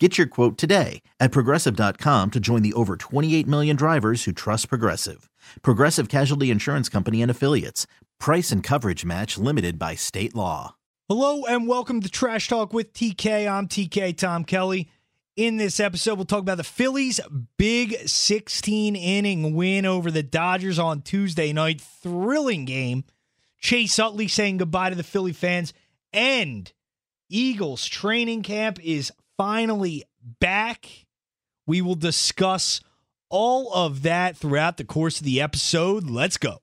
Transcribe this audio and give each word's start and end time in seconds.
Get 0.00 0.18
your 0.18 0.26
quote 0.26 0.58
today 0.58 1.02
at 1.20 1.30
progressive.com 1.30 2.32
to 2.32 2.40
join 2.40 2.62
the 2.62 2.72
over 2.72 2.96
28 2.96 3.46
million 3.46 3.76
drivers 3.76 4.24
who 4.24 4.32
trust 4.32 4.68
Progressive. 4.68 5.30
Progressive 5.62 6.08
Casualty 6.08 6.50
Insurance 6.50 6.88
Company 6.88 7.22
and 7.22 7.30
Affiliates. 7.30 7.86
Price 8.18 8.50
and 8.50 8.60
coverage 8.60 9.04
match 9.04 9.38
limited 9.38 9.78
by 9.78 9.94
state 9.94 10.34
law. 10.34 10.74
Hello 11.08 11.44
and 11.44 11.68
welcome 11.68 12.00
to 12.00 12.08
Trash 12.08 12.48
Talk 12.48 12.72
with 12.72 12.92
TK. 12.92 13.48
I'm 13.48 13.68
TK 13.68 14.16
Tom 14.16 14.44
Kelly. 14.44 14.90
In 15.36 15.58
this 15.58 15.78
episode, 15.78 16.16
we'll 16.16 16.24
talk 16.24 16.40
about 16.40 16.56
the 16.56 16.64
Phillies' 16.64 17.20
big 17.56 17.94
16 18.08 18.96
inning 18.96 19.54
win 19.54 19.86
over 19.86 20.10
the 20.10 20.24
Dodgers 20.24 20.80
on 20.80 21.02
Tuesday 21.02 21.52
night. 21.52 21.80
Thrilling 21.80 22.64
game. 22.64 23.04
Chase 23.60 23.96
Utley 24.00 24.26
saying 24.26 24.56
goodbye 24.56 24.90
to 24.90 24.96
the 24.96 25.04
Philly 25.04 25.32
fans. 25.32 25.72
And 26.12 26.72
Eagles 27.28 27.86
training 27.86 28.42
camp 28.42 28.84
is 28.84 29.12
finally 29.36 30.04
back. 30.40 31.06
We 31.66 31.80
will 31.80 31.94
discuss 31.94 32.80
all 33.30 33.72
of 33.72 34.02
that 34.02 34.36
throughout 34.36 34.76
the 34.76 34.84
course 34.84 35.18
of 35.18 35.24
the 35.24 35.40
episode. 35.40 36.08
Let's 36.08 36.36
go. 36.36 36.60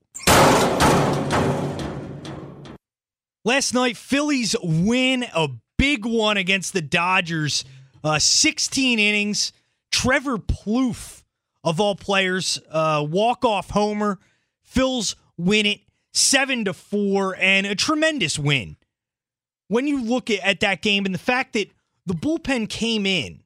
Last 3.44 3.74
night, 3.74 3.96
Phillies 3.96 4.54
win 4.62 5.26
a 5.34 5.48
big 5.76 6.06
one 6.06 6.36
against 6.36 6.72
the 6.72 6.82
Dodgers. 6.82 7.64
Uh, 8.04 8.18
16 8.18 8.98
innings. 8.98 9.52
Trevor 9.90 10.38
Plouffe, 10.38 11.22
of 11.64 11.80
all 11.80 11.96
players, 11.96 12.60
uh, 12.70 13.04
walk 13.08 13.44
off 13.44 13.70
homer. 13.70 14.18
Phils 14.66 15.16
win 15.36 15.66
it 15.66 15.80
seven 16.12 16.64
to 16.64 16.72
four, 16.72 17.36
and 17.38 17.66
a 17.66 17.74
tremendous 17.74 18.38
win. 18.38 18.76
When 19.68 19.86
you 19.86 20.02
look 20.02 20.30
at, 20.30 20.40
at 20.40 20.60
that 20.60 20.82
game 20.82 21.04
and 21.04 21.14
the 21.14 21.18
fact 21.18 21.54
that 21.54 21.70
the 22.06 22.14
bullpen 22.14 22.68
came 22.68 23.06
in 23.06 23.42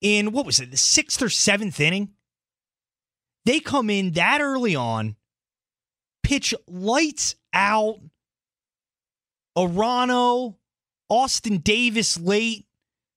in 0.00 0.32
what 0.32 0.46
was 0.46 0.60
it, 0.60 0.70
the 0.70 0.76
sixth 0.76 1.22
or 1.22 1.28
seventh 1.28 1.80
inning? 1.80 2.10
They 3.44 3.60
come 3.60 3.90
in 3.90 4.12
that 4.12 4.40
early 4.40 4.74
on, 4.74 5.16
pitch 6.22 6.54
lights 6.66 7.36
out. 7.52 8.00
Arano, 9.56 10.56
Austin 11.08 11.58
Davis 11.58 12.18
late, 12.20 12.66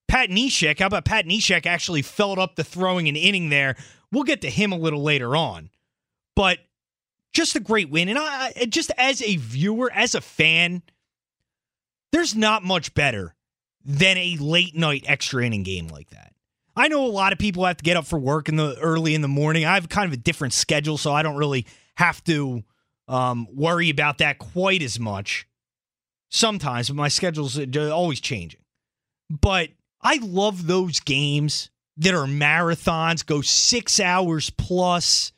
Pat 0.07 0.30
Neshek. 0.30 0.80
How 0.80 0.87
about 0.87 1.03
Pat 1.03 1.25
Neshek 1.25 1.65
actually 1.65 2.02
filled 2.02 2.39
up 2.39 2.55
the 2.55 2.63
throwing 2.63 3.09
an 3.09 3.15
inning 3.15 3.49
there? 3.49 3.75
We'll 4.11 4.23
get 4.23 4.41
to 4.41 4.49
him 4.49 4.71
a 4.71 4.77
little 4.77 5.03
later 5.03 5.35
on. 5.35 5.69
But 6.35 6.59
just 7.33 7.55
a 7.55 7.59
great 7.59 7.89
win. 7.89 8.07
And 8.09 8.17
I 8.17 8.53
just 8.69 8.91
as 8.97 9.21
a 9.21 9.35
viewer, 9.35 9.91
as 9.93 10.15
a 10.15 10.21
fan, 10.21 10.81
there's 12.11 12.35
not 12.35 12.63
much 12.63 12.93
better 12.93 13.35
than 13.85 14.17
a 14.17 14.38
late 14.38 14.75
night 14.75 15.05
extra 15.08 15.45
inning 15.45 15.63
game 15.63 15.88
like 15.88 16.09
that. 16.09 16.33
I 16.75 16.88
know 16.88 17.05
a 17.05 17.08
lot 17.08 17.33
of 17.33 17.39
people 17.39 17.66
have 17.66 17.77
to 17.77 17.83
get 17.83 17.97
up 17.97 18.05
for 18.05 18.19
work 18.19 18.47
in 18.47 18.55
the 18.55 18.77
early 18.80 19.13
in 19.13 19.21
the 19.21 19.27
morning. 19.27 19.66
I 19.66 19.73
have 19.73 19.89
kind 19.89 20.08
of 20.08 20.13
a 20.13 20.21
different 20.21 20.53
schedule, 20.53 20.97
so 20.97 21.11
I 21.11 21.23
don't 21.23 21.36
really 21.36 21.66
have 21.95 22.23
to 22.25 22.63
um, 23.08 23.47
worry 23.53 23.89
about 23.89 24.19
that 24.19 24.38
quite 24.38 24.81
as 24.81 24.99
much. 24.99 25.45
Sometimes, 26.31 26.89
but 26.89 26.95
my 26.95 27.08
schedule's 27.08 27.58
uh, 27.58 27.89
always 27.91 28.21
changing. 28.21 28.61
But 29.30 29.69
I 30.02 30.19
love 30.21 30.67
those 30.67 30.99
games 30.99 31.71
that 31.98 32.14
are 32.14 32.27
marathons, 32.27 33.26
go 33.26 33.42
six 33.42 33.99
hours 33.99 34.49
plus. 34.49 35.32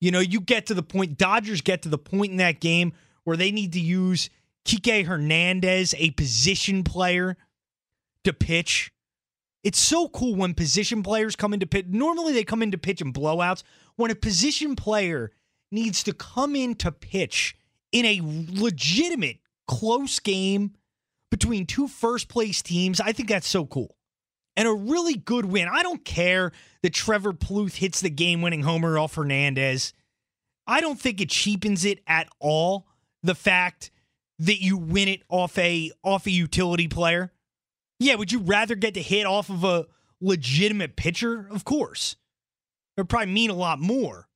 You 0.00 0.10
know, 0.10 0.20
you 0.20 0.40
get 0.40 0.66
to 0.66 0.74
the 0.74 0.82
point, 0.82 1.18
Dodgers 1.18 1.62
get 1.62 1.82
to 1.82 1.88
the 1.88 1.98
point 1.98 2.30
in 2.30 2.36
that 2.38 2.60
game 2.60 2.92
where 3.24 3.36
they 3.36 3.50
need 3.50 3.72
to 3.72 3.80
use 3.80 4.30
Kike 4.66 5.06
Hernandez, 5.06 5.94
a 5.98 6.10
position 6.12 6.84
player, 6.84 7.36
to 8.26 8.32
pitch. 8.32 8.92
It's 9.64 9.80
so 9.80 10.08
cool 10.08 10.36
when 10.36 10.54
position 10.54 11.02
players 11.02 11.34
come 11.34 11.52
into 11.52 11.66
pitch. 11.66 11.86
Normally 11.88 12.32
they 12.32 12.44
come 12.44 12.62
into 12.62 12.78
pitch 12.78 13.00
in 13.00 13.12
blowouts. 13.12 13.62
When 13.96 14.10
a 14.10 14.14
position 14.14 14.76
player 14.76 15.32
needs 15.72 16.04
to 16.04 16.12
come 16.12 16.54
in 16.54 16.76
to 16.76 16.92
pitch 16.92 17.56
in 17.90 18.04
a 18.04 18.20
legitimate 18.22 19.38
close 19.66 20.20
game 20.20 20.74
between 21.30 21.66
two 21.66 21.88
first 21.88 22.28
place 22.28 22.62
teams, 22.62 23.00
I 23.00 23.12
think 23.12 23.28
that's 23.28 23.48
so 23.48 23.66
cool. 23.66 23.96
And 24.56 24.68
a 24.68 24.72
really 24.72 25.14
good 25.14 25.46
win. 25.46 25.68
I 25.70 25.82
don't 25.82 26.04
care 26.04 26.52
that 26.82 26.94
Trevor 26.94 27.32
Plouffe 27.32 27.76
hits 27.76 28.00
the 28.00 28.10
game 28.10 28.42
winning 28.42 28.62
homer 28.62 28.98
off 28.98 29.16
Hernandez. 29.16 29.92
I 30.66 30.80
don't 30.80 31.00
think 31.00 31.20
it 31.20 31.30
cheapens 31.30 31.84
it 31.84 32.00
at 32.06 32.28
all. 32.38 32.86
The 33.22 33.34
fact 33.34 33.90
that 34.38 34.62
you 34.62 34.76
win 34.76 35.08
it 35.08 35.22
off 35.28 35.58
a 35.58 35.90
off 36.02 36.26
a 36.26 36.30
utility 36.30 36.88
player. 36.88 37.32
Yeah, 37.98 38.16
would 38.16 38.32
you 38.32 38.40
rather 38.40 38.74
get 38.74 38.94
to 38.94 39.02
hit 39.02 39.26
off 39.26 39.48
of 39.50 39.64
a 39.64 39.86
legitimate 40.20 40.96
pitcher? 40.96 41.48
Of 41.50 41.64
course. 41.64 42.16
It 42.96 43.00
would 43.00 43.08
probably 43.08 43.32
mean 43.32 43.50
a 43.50 43.54
lot 43.54 43.78
more. 43.78 44.28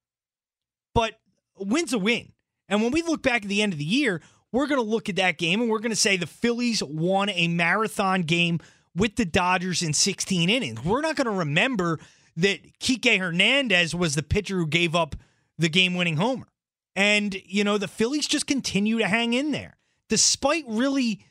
But 0.94 1.20
a 1.58 1.64
win's 1.64 1.92
a 1.92 1.98
win. 1.98 2.32
And 2.68 2.82
when 2.82 2.92
we 2.92 3.02
look 3.02 3.22
back 3.22 3.42
at 3.42 3.48
the 3.48 3.62
end 3.62 3.72
of 3.72 3.78
the 3.78 3.84
year, 3.84 4.22
we're 4.52 4.66
going 4.66 4.80
to 4.80 4.86
look 4.86 5.08
at 5.08 5.16
that 5.16 5.38
game 5.38 5.60
and 5.60 5.70
we're 5.70 5.78
going 5.78 5.90
to 5.90 5.96
say 5.96 6.16
the 6.16 6.26
Phillies 6.26 6.82
won 6.82 7.28
a 7.30 7.48
marathon 7.48 8.22
game 8.22 8.60
with 8.94 9.16
the 9.16 9.24
Dodgers 9.24 9.82
in 9.82 9.92
16 9.92 10.50
innings. 10.50 10.84
We're 10.84 11.00
not 11.00 11.16
going 11.16 11.26
to 11.26 11.30
remember 11.30 11.98
that 12.36 12.78
Kike 12.80 13.18
Hernandez 13.18 13.94
was 13.94 14.14
the 14.14 14.22
pitcher 14.22 14.56
who 14.56 14.66
gave 14.66 14.94
up 14.94 15.16
the 15.58 15.68
game 15.68 15.94
winning 15.94 16.16
homer. 16.16 16.48
And, 16.96 17.36
you 17.46 17.62
know, 17.64 17.78
the 17.78 17.88
Phillies 17.88 18.26
just 18.26 18.46
continue 18.46 18.98
to 18.98 19.06
hang 19.06 19.32
in 19.32 19.52
there 19.52 19.76
despite 20.10 20.64
really, 20.68 21.24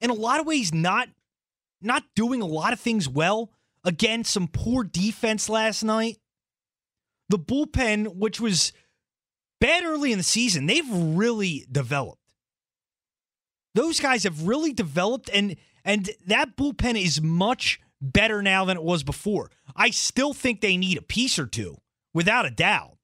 in 0.00 0.10
a 0.10 0.14
lot 0.14 0.40
of 0.40 0.46
ways, 0.46 0.74
not 0.74 1.08
not 1.82 2.04
doing 2.14 2.42
a 2.42 2.46
lot 2.46 2.72
of 2.72 2.80
things 2.80 3.08
well. 3.08 3.50
Again, 3.84 4.24
some 4.24 4.48
poor 4.48 4.84
defense 4.84 5.48
last 5.48 5.82
night. 5.82 6.18
The 7.28 7.38
bullpen, 7.38 8.16
which 8.16 8.40
was 8.40 8.72
bad 9.60 9.84
early 9.84 10.12
in 10.12 10.18
the 10.18 10.24
season, 10.24 10.66
they've 10.66 10.88
really 10.90 11.66
developed. 11.70 12.18
Those 13.74 14.00
guys 14.00 14.24
have 14.24 14.46
really 14.46 14.72
developed, 14.72 15.30
and 15.32 15.56
and 15.84 16.10
that 16.26 16.56
bullpen 16.56 17.02
is 17.02 17.22
much 17.22 17.80
better 18.00 18.42
now 18.42 18.64
than 18.64 18.76
it 18.76 18.82
was 18.82 19.02
before. 19.02 19.50
I 19.74 19.90
still 19.90 20.34
think 20.34 20.60
they 20.60 20.76
need 20.76 20.98
a 20.98 21.02
piece 21.02 21.38
or 21.38 21.46
two, 21.46 21.78
without 22.12 22.46
a 22.46 22.50
doubt. 22.50 22.98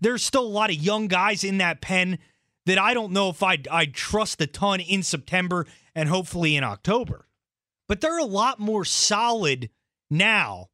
There's 0.00 0.24
still 0.24 0.44
a 0.44 0.48
lot 0.48 0.70
of 0.70 0.76
young 0.76 1.08
guys 1.08 1.44
in 1.44 1.58
that 1.58 1.80
pen 1.80 2.18
that 2.66 2.78
I 2.78 2.94
don't 2.94 3.12
know 3.12 3.28
if 3.28 3.42
I'd, 3.42 3.68
I'd 3.68 3.94
trust 3.94 4.40
a 4.40 4.46
ton 4.46 4.80
in 4.80 5.02
September 5.02 5.66
and 5.94 6.08
hopefully 6.08 6.56
in 6.56 6.64
October. 6.64 7.26
But 7.88 8.00
they're 8.00 8.18
a 8.18 8.24
lot 8.24 8.58
more 8.58 8.84
solid 8.84 9.70
now 10.10 10.68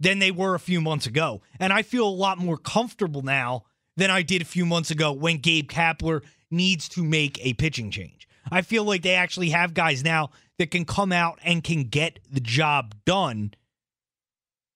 than 0.00 0.18
they 0.18 0.30
were 0.30 0.54
a 0.54 0.60
few 0.60 0.80
months 0.80 1.06
ago. 1.06 1.42
And 1.60 1.72
I 1.72 1.82
feel 1.82 2.06
a 2.06 2.10
lot 2.10 2.38
more 2.38 2.56
comfortable 2.56 3.22
now 3.22 3.64
than 3.96 4.10
I 4.10 4.22
did 4.22 4.42
a 4.42 4.46
few 4.46 4.66
months 4.66 4.90
ago 4.90 5.12
when 5.12 5.38
Gabe 5.38 5.70
Kapler 5.70 6.22
needs 6.50 6.88
to 6.90 7.04
make 7.04 7.44
a 7.44 7.54
pitching 7.54 7.90
change. 7.90 8.26
I 8.50 8.62
feel 8.62 8.84
like 8.84 9.02
they 9.02 9.14
actually 9.14 9.50
have 9.50 9.74
guys 9.74 10.02
now 10.02 10.30
that 10.58 10.70
can 10.70 10.84
come 10.84 11.12
out 11.12 11.38
and 11.44 11.62
can 11.62 11.84
get 11.84 12.18
the 12.30 12.40
job 12.40 12.94
done 13.04 13.54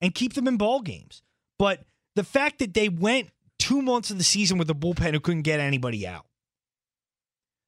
and 0.00 0.14
keep 0.14 0.34
them 0.34 0.46
in 0.46 0.56
ball 0.56 0.80
games. 0.80 1.22
But 1.58 1.84
the 2.14 2.24
fact 2.24 2.60
that 2.60 2.74
they 2.74 2.88
went 2.88 3.30
two 3.58 3.82
months 3.82 4.10
of 4.10 4.18
the 4.18 4.24
season 4.24 4.58
with 4.58 4.70
a 4.70 4.74
bullpen 4.74 5.12
who 5.12 5.20
couldn't 5.20 5.42
get 5.42 5.60
anybody 5.60 6.06
out. 6.06 6.26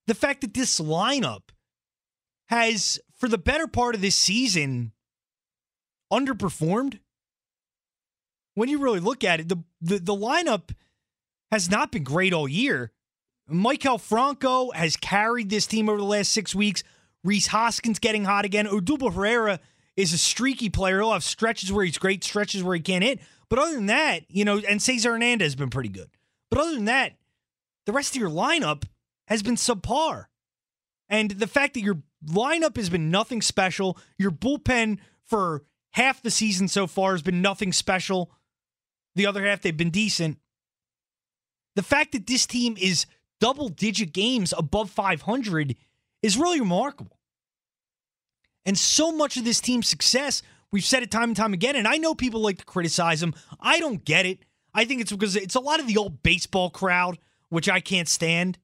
The 0.06 0.14
fact 0.14 0.42
that 0.42 0.54
this 0.54 0.80
lineup 0.80 1.50
has, 2.48 2.98
for 3.18 3.28
the 3.28 3.38
better 3.38 3.66
part 3.66 3.94
of 3.94 4.00
this 4.00 4.16
season, 4.16 4.92
underperformed. 6.12 7.00
When 8.54 8.68
you 8.68 8.78
really 8.78 9.00
look 9.00 9.24
at 9.24 9.40
it, 9.40 9.48
the, 9.48 9.62
the, 9.80 9.98
the 9.98 10.14
lineup 10.14 10.70
has 11.50 11.70
not 11.70 11.92
been 11.92 12.04
great 12.04 12.32
all 12.32 12.48
year. 12.48 12.92
Maikel 13.50 14.00
Franco 14.00 14.70
has 14.72 14.96
carried 14.96 15.48
this 15.48 15.66
team 15.66 15.88
over 15.88 15.98
the 15.98 16.04
last 16.04 16.32
six 16.32 16.54
weeks. 16.54 16.82
Rhys 17.24 17.48
Hoskins 17.48 17.98
getting 17.98 18.24
hot 18.24 18.44
again. 18.44 18.66
Odubel 18.66 19.14
Herrera 19.14 19.60
is 19.96 20.12
a 20.12 20.18
streaky 20.18 20.68
player. 20.68 21.00
He'll 21.00 21.12
have 21.12 21.24
stretches 21.24 21.72
where 21.72 21.84
he's 21.84 21.98
great, 21.98 22.22
stretches 22.22 22.62
where 22.62 22.74
he 22.74 22.80
can't 22.80 23.02
hit. 23.04 23.20
But 23.48 23.58
other 23.58 23.74
than 23.74 23.86
that, 23.86 24.24
you 24.28 24.44
know, 24.44 24.60
and 24.68 24.82
Cesar 24.82 25.12
Hernandez 25.12 25.46
has 25.46 25.56
been 25.56 25.70
pretty 25.70 25.88
good. 25.88 26.10
But 26.50 26.60
other 26.60 26.74
than 26.74 26.84
that, 26.84 27.14
the 27.86 27.92
rest 27.92 28.14
of 28.14 28.20
your 28.20 28.30
lineup 28.30 28.84
has 29.28 29.42
been 29.42 29.56
subpar. 29.56 30.26
And 31.08 31.30
the 31.30 31.46
fact 31.46 31.74
that 31.74 31.80
your 31.80 32.02
lineup 32.24 32.76
has 32.76 32.90
been 32.90 33.10
nothing 33.10 33.42
special, 33.42 33.98
your 34.18 34.30
bullpen 34.30 34.98
for 35.24 35.64
half 35.92 36.22
the 36.22 36.30
season 36.30 36.68
so 36.68 36.86
far 36.86 37.12
has 37.12 37.22
been 37.22 37.42
nothing 37.42 37.72
special. 37.72 38.30
The 39.14 39.26
other 39.26 39.44
half, 39.44 39.62
they've 39.62 39.76
been 39.76 39.90
decent. 39.90 40.38
The 41.76 41.82
fact 41.82 42.12
that 42.12 42.26
this 42.26 42.46
team 42.46 42.76
is 42.78 43.06
double 43.40 43.68
digit 43.68 44.12
games 44.12 44.52
above 44.56 44.90
500 44.90 45.76
is 46.22 46.36
really 46.36 46.60
remarkable. 46.60 47.18
And 48.64 48.76
so 48.76 49.12
much 49.12 49.36
of 49.36 49.44
this 49.44 49.60
team's 49.60 49.88
success, 49.88 50.42
we've 50.72 50.84
said 50.84 51.02
it 51.02 51.10
time 51.10 51.30
and 51.30 51.36
time 51.36 51.54
again, 51.54 51.76
and 51.76 51.86
I 51.86 51.96
know 51.96 52.14
people 52.14 52.40
like 52.40 52.58
to 52.58 52.64
criticize 52.64 53.20
them. 53.20 53.34
I 53.60 53.78
don't 53.78 54.04
get 54.04 54.26
it. 54.26 54.40
I 54.74 54.84
think 54.84 55.00
it's 55.00 55.12
because 55.12 55.36
it's 55.36 55.54
a 55.54 55.60
lot 55.60 55.80
of 55.80 55.86
the 55.86 55.96
old 55.96 56.22
baseball 56.22 56.70
crowd, 56.70 57.18
which 57.48 57.68
I 57.68 57.80
can't 57.80 58.08
stand, 58.08 58.58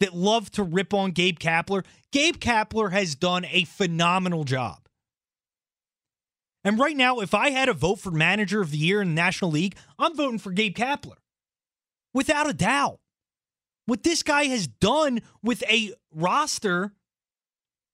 that 0.00 0.14
love 0.14 0.50
to 0.52 0.62
rip 0.62 0.92
on 0.92 1.12
Gabe 1.12 1.38
Kapler. 1.38 1.84
Gabe 2.12 2.36
Kapler 2.36 2.90
has 2.92 3.14
done 3.14 3.44
a 3.50 3.64
phenomenal 3.64 4.44
job. 4.44 4.88
And 6.64 6.78
right 6.78 6.96
now, 6.96 7.20
if 7.20 7.32
I 7.32 7.50
had 7.50 7.68
a 7.68 7.74
vote 7.74 8.00
for 8.00 8.10
manager 8.10 8.60
of 8.60 8.70
the 8.70 8.78
year 8.78 9.00
in 9.00 9.08
the 9.08 9.14
National 9.14 9.50
League, 9.50 9.76
I'm 9.98 10.14
voting 10.14 10.38
for 10.38 10.52
Gabe 10.52 10.76
Kapler. 10.76 11.16
Without 12.12 12.48
a 12.48 12.52
doubt. 12.52 12.98
What 13.86 14.02
this 14.02 14.22
guy 14.22 14.44
has 14.44 14.66
done 14.66 15.20
with 15.42 15.64
a 15.64 15.92
roster 16.14 16.92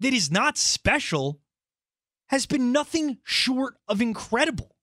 that 0.00 0.12
is 0.12 0.30
not 0.30 0.58
special 0.58 1.40
has 2.28 2.44
been 2.44 2.72
nothing 2.72 3.18
short 3.22 3.76
of 3.88 4.02
incredible. 4.02 4.76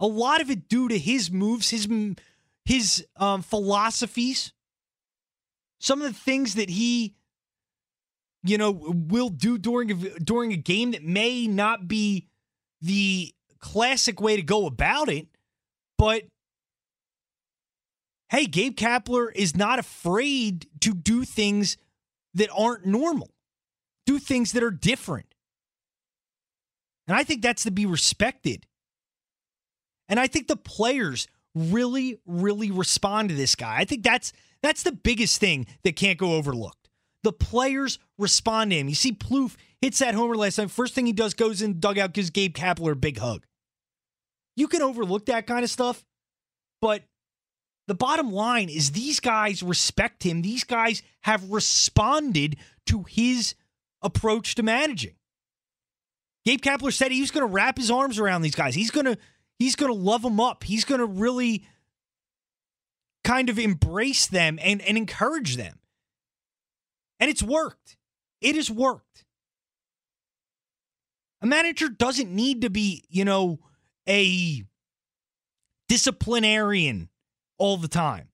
A 0.00 0.06
lot 0.06 0.40
of 0.40 0.50
it 0.50 0.68
due 0.68 0.88
to 0.88 0.98
his 0.98 1.30
moves, 1.30 1.70
his 1.70 1.86
his 2.64 3.06
um, 3.16 3.42
philosophies, 3.42 4.52
some 5.78 6.02
of 6.02 6.12
the 6.12 6.18
things 6.18 6.54
that 6.54 6.70
he 6.70 7.14
you 8.44 8.58
know, 8.58 8.70
will 8.70 9.30
do 9.30 9.56
during 9.56 9.90
a, 9.90 9.94
during 10.20 10.52
a 10.52 10.56
game 10.56 10.90
that 10.92 11.02
may 11.02 11.46
not 11.46 11.88
be 11.88 12.28
the 12.82 13.32
classic 13.58 14.20
way 14.20 14.36
to 14.36 14.42
go 14.42 14.66
about 14.66 15.08
it, 15.08 15.26
but 15.96 16.24
hey, 18.28 18.44
Gabe 18.44 18.76
Kapler 18.76 19.30
is 19.34 19.56
not 19.56 19.78
afraid 19.78 20.66
to 20.80 20.92
do 20.92 21.24
things 21.24 21.78
that 22.34 22.50
aren't 22.54 22.84
normal, 22.84 23.30
do 24.04 24.18
things 24.18 24.52
that 24.52 24.62
are 24.62 24.70
different. 24.70 25.34
And 27.08 27.16
I 27.16 27.24
think 27.24 27.40
that's 27.40 27.64
to 27.64 27.70
be 27.70 27.86
respected. 27.86 28.66
And 30.08 30.20
I 30.20 30.26
think 30.26 30.48
the 30.48 30.56
players 30.56 31.28
really, 31.54 32.18
really 32.26 32.70
respond 32.70 33.30
to 33.30 33.34
this 33.34 33.54
guy. 33.54 33.76
I 33.78 33.84
think 33.86 34.02
that's 34.02 34.34
that's 34.64 34.82
the 34.82 34.92
biggest 34.92 35.38
thing 35.40 35.66
that 35.82 35.94
can't 35.94 36.18
go 36.18 36.32
overlooked. 36.32 36.88
The 37.22 37.32
players 37.32 37.98
respond 38.16 38.70
to 38.70 38.78
him. 38.78 38.88
You 38.88 38.94
see, 38.94 39.12
Plouffe 39.12 39.56
hits 39.82 39.98
that 39.98 40.14
homer 40.14 40.36
last 40.36 40.56
time. 40.56 40.68
First 40.68 40.94
thing 40.94 41.04
he 41.04 41.12
does 41.12 41.34
goes 41.34 41.60
in 41.60 41.80
dugout, 41.80 42.14
gives 42.14 42.30
Gabe 42.30 42.54
Kapler 42.54 42.92
a 42.92 42.96
big 42.96 43.18
hug. 43.18 43.44
You 44.56 44.66
can 44.66 44.80
overlook 44.80 45.26
that 45.26 45.46
kind 45.46 45.64
of 45.64 45.70
stuff, 45.70 46.02
but 46.80 47.02
the 47.88 47.94
bottom 47.94 48.32
line 48.32 48.70
is 48.70 48.92
these 48.92 49.20
guys 49.20 49.62
respect 49.62 50.22
him. 50.22 50.40
These 50.40 50.64
guys 50.64 51.02
have 51.22 51.50
responded 51.50 52.56
to 52.86 53.02
his 53.02 53.54
approach 54.00 54.54
to 54.54 54.62
managing. 54.62 55.14
Gabe 56.46 56.62
Kapler 56.62 56.92
said 56.92 57.12
he 57.12 57.20
was 57.20 57.30
going 57.30 57.46
to 57.46 57.52
wrap 57.52 57.76
his 57.76 57.90
arms 57.90 58.18
around 58.18 58.40
these 58.40 58.54
guys. 58.54 58.74
He's 58.74 58.90
going 58.90 59.06
to 59.06 59.18
he's 59.58 59.76
going 59.76 59.92
to 59.92 59.98
love 59.98 60.22
them 60.22 60.40
up. 60.40 60.64
He's 60.64 60.84
going 60.84 61.00
to 61.00 61.06
really 61.06 61.66
kind 63.24 63.48
of 63.48 63.58
embrace 63.58 64.26
them 64.26 64.58
and, 64.62 64.80
and 64.82 64.96
encourage 64.96 65.56
them. 65.56 65.80
And 67.18 67.30
it's 67.30 67.42
worked. 67.42 67.96
It 68.40 68.54
has 68.54 68.70
worked. 68.70 69.24
A 71.42 71.46
manager 71.46 71.88
doesn't 71.88 72.30
need 72.30 72.62
to 72.62 72.70
be, 72.70 73.04
you 73.08 73.24
know, 73.24 73.58
a 74.08 74.64
disciplinarian 75.88 77.08
all 77.58 77.76
the 77.76 77.88
time. 77.88 78.28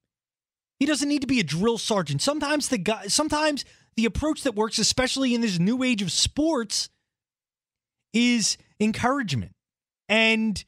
He 0.79 0.87
doesn't 0.87 1.09
need 1.09 1.21
to 1.21 1.27
be 1.27 1.41
a 1.41 1.45
drill 1.45 1.79
sergeant. 1.79 2.23
Sometimes 2.23 2.69
the 2.69 2.79
guy 2.79 3.07
sometimes 3.09 3.65
the 3.97 4.07
approach 4.07 4.45
that 4.45 4.55
works, 4.55 4.79
especially 4.79 5.35
in 5.35 5.41
this 5.41 5.59
new 5.59 5.83
age 5.83 6.03
of 6.03 6.11
sports, 6.11 6.89
is 8.13 8.57
encouragement 8.81 9.53
and 10.09 10.65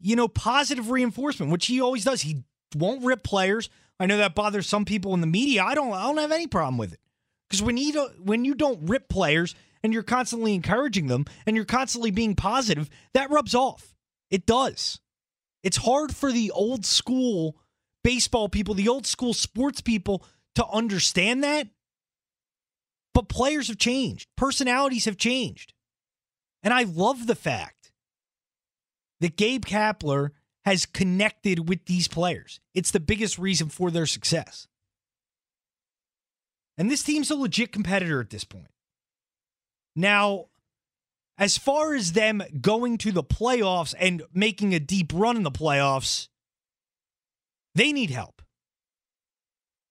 you 0.00 0.16
know, 0.16 0.28
positive 0.28 0.90
reinforcement, 0.90 1.52
which 1.52 1.66
he 1.66 1.80
always 1.80 2.04
does. 2.04 2.22
He 2.22 2.42
won't 2.74 3.04
rip 3.04 3.22
players. 3.22 3.68
I 3.98 4.06
know 4.06 4.18
that 4.18 4.34
bothers 4.34 4.66
some 4.66 4.84
people 4.84 5.14
in 5.14 5.20
the 5.20 5.26
media. 5.26 5.62
I 5.62 5.74
don't 5.74 5.92
I 5.92 6.04
don't 6.04 6.18
have 6.18 6.32
any 6.32 6.46
problem 6.46 6.78
with 6.78 6.92
it. 6.92 7.00
Because 7.48 7.62
when 7.62 7.76
you 7.76 7.92
don't, 7.92 8.24
when 8.24 8.44
you 8.44 8.54
don't 8.54 8.88
rip 8.88 9.08
players 9.08 9.54
and 9.82 9.92
you're 9.92 10.02
constantly 10.04 10.54
encouraging 10.54 11.08
them 11.08 11.26
and 11.46 11.56
you're 11.56 11.64
constantly 11.64 12.10
being 12.10 12.36
positive, 12.36 12.88
that 13.12 13.30
rubs 13.30 13.54
off. 13.54 13.94
It 14.30 14.46
does. 14.46 15.00
It's 15.62 15.78
hard 15.78 16.14
for 16.14 16.30
the 16.30 16.52
old 16.52 16.86
school 16.86 17.56
baseball 18.04 18.48
people, 18.48 18.74
the 18.74 18.88
old 18.88 19.06
school 19.06 19.34
sports 19.34 19.80
people 19.80 20.24
to 20.54 20.66
understand 20.66 21.42
that. 21.44 21.66
But 23.12 23.28
players 23.28 23.68
have 23.68 23.78
changed, 23.78 24.28
personalities 24.36 25.04
have 25.04 25.16
changed. 25.16 25.74
And 26.62 26.72
I 26.72 26.84
love 26.84 27.26
the 27.26 27.34
fact 27.34 27.92
that 29.20 29.36
Gabe 29.36 29.64
Kapler 29.64 30.30
has 30.64 30.86
connected 30.86 31.68
with 31.68 31.86
these 31.86 32.08
players. 32.08 32.60
It's 32.74 32.90
the 32.90 33.00
biggest 33.00 33.38
reason 33.38 33.68
for 33.68 33.90
their 33.90 34.06
success. 34.06 34.66
And 36.76 36.90
this 36.90 37.02
team's 37.02 37.30
a 37.30 37.34
legit 37.34 37.72
competitor 37.72 38.20
at 38.20 38.30
this 38.30 38.44
point. 38.44 38.70
Now, 39.96 40.46
as 41.38 41.56
far 41.56 41.94
as 41.94 42.12
them 42.12 42.42
going 42.60 42.98
to 42.98 43.12
the 43.12 43.24
playoffs 43.24 43.94
and 43.98 44.22
making 44.32 44.74
a 44.74 44.80
deep 44.80 45.12
run 45.14 45.36
in 45.36 45.42
the 45.42 45.50
playoffs, 45.50 46.28
they 47.74 47.92
need 47.92 48.10
help. 48.10 48.42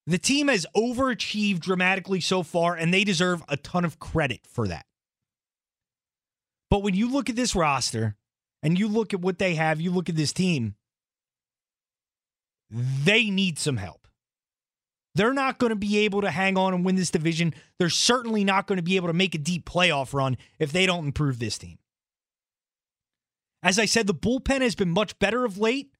The 0.05 0.17
team 0.17 0.47
has 0.47 0.65
overachieved 0.75 1.59
dramatically 1.59 2.19
so 2.21 2.41
far, 2.41 2.75
and 2.75 2.93
they 2.93 3.03
deserve 3.03 3.43
a 3.47 3.57
ton 3.57 3.85
of 3.85 3.99
credit 3.99 4.41
for 4.47 4.67
that. 4.67 4.85
But 6.69 6.83
when 6.83 6.95
you 6.95 7.11
look 7.11 7.29
at 7.29 7.35
this 7.35 7.55
roster 7.55 8.15
and 8.61 8.77
you 8.77 8.87
look 8.87 9.13
at 9.13 9.21
what 9.21 9.39
they 9.39 9.55
have, 9.55 9.79
you 9.79 9.91
look 9.91 10.09
at 10.09 10.15
this 10.15 10.33
team, 10.33 10.75
they 12.69 13.29
need 13.29 13.57
some 13.57 13.77
help. 13.77 14.07
They're 15.15 15.33
not 15.33 15.57
going 15.57 15.71
to 15.71 15.75
be 15.75 15.99
able 15.99 16.21
to 16.21 16.31
hang 16.31 16.57
on 16.57 16.73
and 16.73 16.85
win 16.85 16.95
this 16.95 17.11
division. 17.11 17.53
They're 17.77 17.89
certainly 17.89 18.43
not 18.43 18.67
going 18.67 18.77
to 18.77 18.83
be 18.83 18.95
able 18.95 19.07
to 19.07 19.13
make 19.13 19.35
a 19.35 19.39
deep 19.39 19.65
playoff 19.65 20.13
run 20.13 20.37
if 20.59 20.71
they 20.71 20.85
don't 20.85 21.05
improve 21.05 21.39
this 21.39 21.57
team. 21.57 21.79
As 23.63 23.79
I 23.79 23.85
said, 23.85 24.07
the 24.07 24.13
bullpen 24.13 24.61
has 24.61 24.75
been 24.75 24.91
much 24.91 25.17
better 25.19 25.43
of 25.43 25.57
late. 25.57 25.91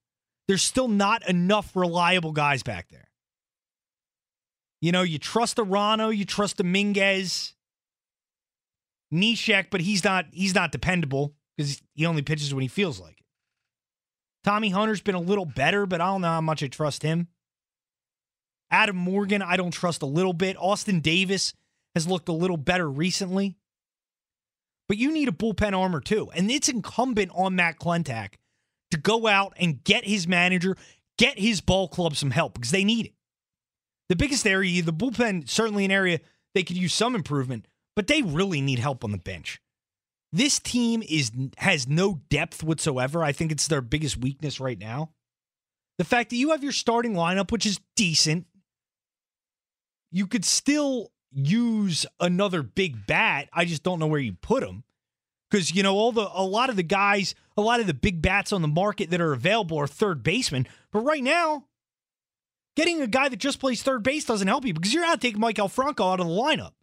There's 0.47 0.63
still 0.63 0.87
not 0.87 1.27
enough 1.27 1.75
reliable 1.75 2.31
guys 2.31 2.63
back 2.63 2.89
there. 2.89 3.09
You 4.81 4.91
know, 4.91 5.01
you 5.01 5.17
trust 5.17 5.57
Arano, 5.57 6.15
you 6.15 6.23
trust 6.23 6.57
Dominguez, 6.57 7.53
Neshek, 9.13 9.67
but 9.71 9.81
he's 9.81 10.03
not 10.03 10.25
he's 10.31 10.55
not 10.55 10.71
dependable 10.71 11.33
because 11.59 11.81
he 11.93 12.05
only 12.05 12.21
pitches 12.21 12.53
when 12.53 12.61
he 12.61 12.69
feels 12.69 13.01
like 13.01 13.19
it. 13.19 13.25
Tommy 14.45 14.69
Hunter's 14.69 15.01
been 15.01 15.15
a 15.15 15.19
little 15.19 15.43
better, 15.43 15.85
but 15.85 15.99
I 15.99 16.05
don't 16.05 16.21
know 16.21 16.29
how 16.29 16.39
much 16.39 16.63
I 16.63 16.67
trust 16.67 17.03
him. 17.03 17.27
Adam 18.71 18.95
Morgan, 18.95 19.41
I 19.41 19.57
don't 19.57 19.71
trust 19.71 20.01
a 20.01 20.05
little 20.05 20.31
bit. 20.31 20.55
Austin 20.57 21.01
Davis 21.01 21.53
has 21.95 22.07
looked 22.07 22.29
a 22.29 22.33
little 22.33 22.55
better 22.55 22.89
recently. 22.89 23.57
But 24.87 24.97
you 24.97 25.11
need 25.11 25.27
a 25.27 25.33
bullpen 25.33 25.77
armor 25.77 25.99
too. 25.99 26.31
And 26.33 26.49
it's 26.49 26.69
incumbent 26.69 27.31
on 27.35 27.57
Matt 27.57 27.77
Klentak 27.77 28.35
to 28.91 28.97
go 28.97 29.27
out 29.27 29.53
and 29.57 29.83
get 29.83 30.05
his 30.05 30.29
manager, 30.29 30.77
get 31.17 31.37
his 31.37 31.59
ball 31.59 31.89
club 31.89 32.15
some 32.15 32.31
help 32.31 32.53
because 32.53 32.71
they 32.71 32.85
need 32.85 33.07
it. 33.07 33.13
The 34.07 34.15
biggest 34.15 34.47
area, 34.47 34.81
the 34.81 34.93
bullpen, 34.93 35.49
certainly 35.49 35.83
an 35.83 35.91
area 35.91 36.21
they 36.55 36.63
could 36.63 36.77
use 36.77 36.93
some 36.93 37.15
improvement, 37.15 37.67
but 37.97 38.07
they 38.07 38.21
really 38.21 38.61
need 38.61 38.79
help 38.79 39.03
on 39.03 39.11
the 39.11 39.17
bench. 39.17 39.61
This 40.31 40.59
team 40.59 41.03
is 41.07 41.31
has 41.57 41.87
no 41.87 42.21
depth 42.29 42.63
whatsoever. 42.63 43.23
I 43.23 43.31
think 43.31 43.51
it's 43.51 43.67
their 43.67 43.81
biggest 43.81 44.17
weakness 44.17 44.59
right 44.59 44.77
now. 44.77 45.11
The 45.97 46.03
fact 46.05 46.29
that 46.29 46.37
you 46.37 46.51
have 46.51 46.63
your 46.63 46.71
starting 46.71 47.13
lineup, 47.13 47.51
which 47.51 47.65
is 47.65 47.79
decent, 47.95 48.45
you 50.11 50.27
could 50.27 50.45
still 50.45 51.11
use 51.31 52.05
another 52.19 52.63
big 52.63 53.05
bat. 53.05 53.49
I 53.53 53.65
just 53.65 53.83
don't 53.83 53.99
know 53.99 54.07
where 54.07 54.19
you 54.19 54.33
put 54.33 54.63
him. 54.63 54.83
Because, 55.49 55.73
you 55.73 55.81
know, 55.81 55.95
all 55.95 56.11
the 56.11 56.29
a 56.31 56.43
lot 56.43 56.69
of 56.69 56.75
the 56.75 56.83
guys, 56.83 57.33
a 57.57 57.61
lot 57.61 57.79
of 57.79 57.87
the 57.87 57.93
big 57.93 58.21
bats 58.21 58.53
on 58.53 58.61
the 58.61 58.67
market 58.67 59.09
that 59.09 59.21
are 59.21 59.33
available 59.33 59.77
are 59.77 59.87
third 59.87 60.21
basemen. 60.21 60.67
But 60.91 60.99
right 60.99 61.23
now, 61.23 61.65
getting 62.75 63.01
a 63.01 63.07
guy 63.07 63.29
that 63.29 63.39
just 63.39 63.59
plays 63.59 63.81
third 63.81 64.03
base 64.03 64.25
doesn't 64.25 64.47
help 64.47 64.65
you 64.65 64.73
because 64.75 64.93
you're 64.93 65.05
out 65.05 65.21
taking 65.21 65.41
Maikel 65.41 65.71
Franco 65.71 66.07
out 66.07 66.19
of 66.19 66.27
the 66.27 66.33
lineup. 66.33 66.73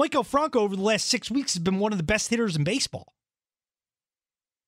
Maikel 0.00 0.24
Franco 0.24 0.60
over 0.60 0.76
the 0.76 0.82
last 0.82 1.06
six 1.06 1.30
weeks 1.30 1.54
has 1.54 1.62
been 1.62 1.78
one 1.78 1.92
of 1.92 1.98
the 1.98 2.04
best 2.04 2.30
hitters 2.30 2.56
in 2.56 2.64
baseball. 2.64 3.14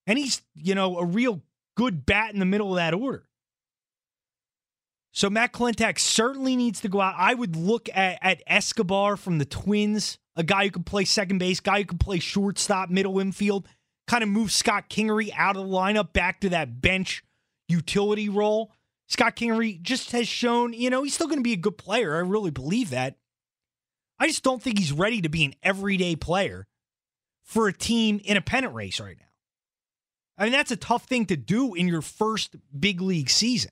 And 0.07 0.19
he's, 0.19 0.43
you 0.55 0.75
know, 0.75 0.99
a 0.99 1.05
real 1.05 1.43
good 1.77 2.05
bat 2.05 2.33
in 2.33 2.41
the 2.41 2.47
middle 2.47 2.71
of 2.71 2.77
that 2.77 2.95
order. 2.95 3.29
So 5.13 5.29
Matt 5.29 5.53
Klentak 5.53 5.99
certainly 5.99 6.57
needs 6.57 6.81
to 6.81 6.89
go 6.89 7.01
out. 7.01 7.15
I 7.17 7.35
would 7.35 7.57
look 7.57 7.89
at, 7.93 8.19
at 8.23 8.43
Escobar 8.47 9.17
from 9.17 9.39
the 9.39 9.45
Twins, 9.45 10.19
a 10.37 10.43
guy 10.43 10.65
who 10.65 10.71
can 10.71 10.85
play 10.85 11.05
second 11.05 11.39
base, 11.39 11.61
guy 11.61 11.79
who 11.81 11.85
can 11.85 11.99
play 11.99 12.19
shortstop, 12.19 12.91
middle 12.91 13.19
infield, 13.19 13.67
kind 14.07 14.23
of 14.23 14.29
move 14.29 14.53
Scott 14.53 14.89
Kingery 14.89 15.31
out 15.37 15.57
of 15.57 15.69
the 15.69 15.73
lineup 15.73 16.13
back 16.13 16.41
to 16.41 16.49
that 16.51 16.81
bench 16.81 17.25
utility 17.69 18.29
role. 18.29 18.73
Scott 19.09 19.35
Kingery 19.35 19.81
just 19.83 20.13
has 20.13 20.29
shown, 20.29 20.73
you 20.73 20.91
know, 20.91 21.03
he's 21.03 21.15
still 21.15 21.27
going 21.27 21.39
to 21.39 21.45
be 21.45 21.53
a 21.53 21.57
good 21.57 21.77
player. 21.77 22.17
I 22.17 22.21
really 22.21 22.53
believe 22.53 22.91
that. 22.91 23.17
I 24.21 24.27
just 24.27 24.43
don't 24.43 24.63
think 24.63 24.79
he's 24.79 24.93
ready 24.93 25.23
to 25.23 25.31
be 25.31 25.45
an 25.47 25.55
everyday 25.63 26.15
player 26.15 26.69
for 27.43 27.67
a 27.67 27.73
team 27.73 28.21
in 28.23 28.37
a 28.37 28.43
pennant 28.43 28.75
race 28.75 29.01
right 29.01 29.17
now. 29.19 29.25
I 30.37 30.45
mean, 30.45 30.53
that's 30.53 30.71
a 30.71 30.77
tough 30.77 31.07
thing 31.07 31.27
to 31.27 31.37
do 31.37 31.75
in 31.75 31.89
your 31.89 32.03
first 32.03 32.55
big 32.79 33.01
league 33.01 33.31
season. 33.31 33.71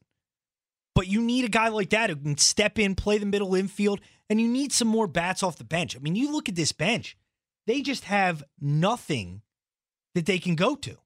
But 0.94 1.06
you 1.06 1.22
need 1.22 1.44
a 1.44 1.48
guy 1.48 1.68
like 1.68 1.90
that 1.90 2.10
who 2.10 2.16
can 2.16 2.38
step 2.38 2.78
in, 2.78 2.94
play 2.94 3.18
the 3.18 3.26
middle 3.26 3.54
infield, 3.54 4.00
and 4.28 4.40
you 4.40 4.48
need 4.48 4.72
some 4.72 4.88
more 4.88 5.06
bats 5.06 5.42
off 5.42 5.58
the 5.58 5.64
bench. 5.64 5.94
I 5.94 6.00
mean, 6.00 6.16
you 6.16 6.32
look 6.32 6.48
at 6.48 6.56
this 6.56 6.72
bench, 6.72 7.16
they 7.66 7.82
just 7.82 8.04
have 8.04 8.42
nothing 8.60 9.42
that 10.14 10.26
they 10.26 10.38
can 10.38 10.56
go 10.56 10.74
to. 10.76 10.96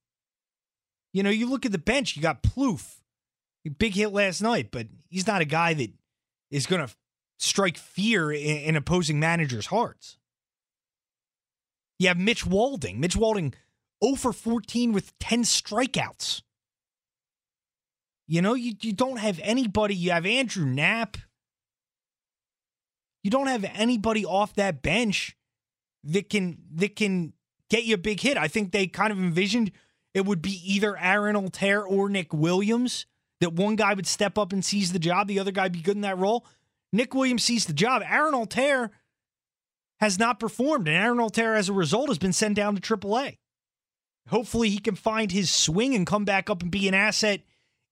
You 1.13 1.23
know, 1.23 1.31
you 1.31 1.49
look 1.49 1.67
at 1.67 1.73
the 1.73 1.79
bench, 1.79 2.17
you 2.17 2.23
got 2.23 2.43
Plouffe, 2.43 3.01
big 3.79 3.95
hit 3.95 4.13
last 4.13 4.41
night, 4.41 4.71
but 4.71 4.87
he's 5.11 5.27
not 5.27 5.43
a 5.43 5.47
guy 5.47 5.75
that 5.75 5.91
is 6.51 6.67
going 6.67 6.87
to 6.87 6.93
strike 7.43 7.77
fear 7.77 8.31
in, 8.31 8.57
in, 8.59 8.77
opposing 8.77 9.19
managers' 9.19 9.67
hearts. 9.67 10.17
You 11.99 12.09
have 12.09 12.19
Mitch 12.19 12.47
Walding. 12.47 13.01
Mitch 13.01 13.17
Walding 13.17 13.55
0 14.03 14.17
for 14.17 14.33
14 14.33 14.93
with 14.93 15.19
10 15.19 15.43
strikeouts. 15.43 16.43
You 18.29 18.43
know, 18.43 18.55
you, 18.55 18.75
you 18.81 18.93
don't 18.93 19.19
have 19.19 19.41
anybody. 19.43 19.95
You 19.95 20.13
have 20.13 20.25
Andrew 20.25 20.65
Knapp. 20.65 21.17
You 23.23 23.31
don't 23.31 23.49
have 23.49 23.65
anybody 23.75 24.25
off 24.25 24.55
that 24.55 24.83
bench 24.83 25.37
that 26.05 26.29
can 26.31 26.59
that 26.75 26.97
can 26.97 27.35
get 27.71 27.85
you 27.85 27.95
a 27.95 27.99
big 27.99 28.21
hit. 28.21 28.37
I 28.37 28.49
think 28.49 28.73
they 28.73 28.87
kind 28.87 29.13
of 29.13 29.19
envisioned 29.19 29.71
it 30.15 30.25
would 30.25 30.43
be 30.43 30.61
either 30.65 30.97
Aaron 30.99 31.37
Altherr 31.37 31.85
or 31.87 32.09
Nick 32.09 32.33
Williams. 32.33 33.07
That 33.41 33.55
one 33.55 33.77
guy 33.77 33.95
would 33.95 34.07
step 34.07 34.39
up 34.39 34.53
and 34.53 34.65
seize 34.65 34.93
the 34.93 34.99
job, 35.01 35.27
the 35.27 35.41
other 35.41 35.51
guy 35.51 35.69
be 35.69 35.81
good 35.81 35.97
in 35.97 36.03
that 36.03 36.19
role. 36.19 36.47
Nick 36.93 37.15
Williams 37.15 37.45
seize 37.45 37.65
the 37.67 37.73
job. 37.73 38.03
Aaron 38.07 38.35
Altherr 38.35 38.91
has 40.01 40.19
not 40.19 40.41
performed, 40.41 40.89
and 40.89 40.97
Aaron 40.97 41.19
Altherr, 41.19 41.57
as 41.57 41.69
a 41.69 41.73
result, 41.73 42.09
has 42.09 42.19
been 42.19 42.33
sent 42.33 42.55
down 42.55 42.77
to 42.77 42.81
AAA. 42.81 43.39
Hopefully, 44.29 44.69
he 44.69 44.79
can 44.79 44.95
find 44.95 45.33
his 45.33 45.51
swing 45.51 45.95
and 45.95 46.07
come 46.07 46.25
back 46.25 46.51
up 46.51 46.63
and 46.63 46.71
be 46.71 46.89
an 46.89 46.95
asset 46.95 47.41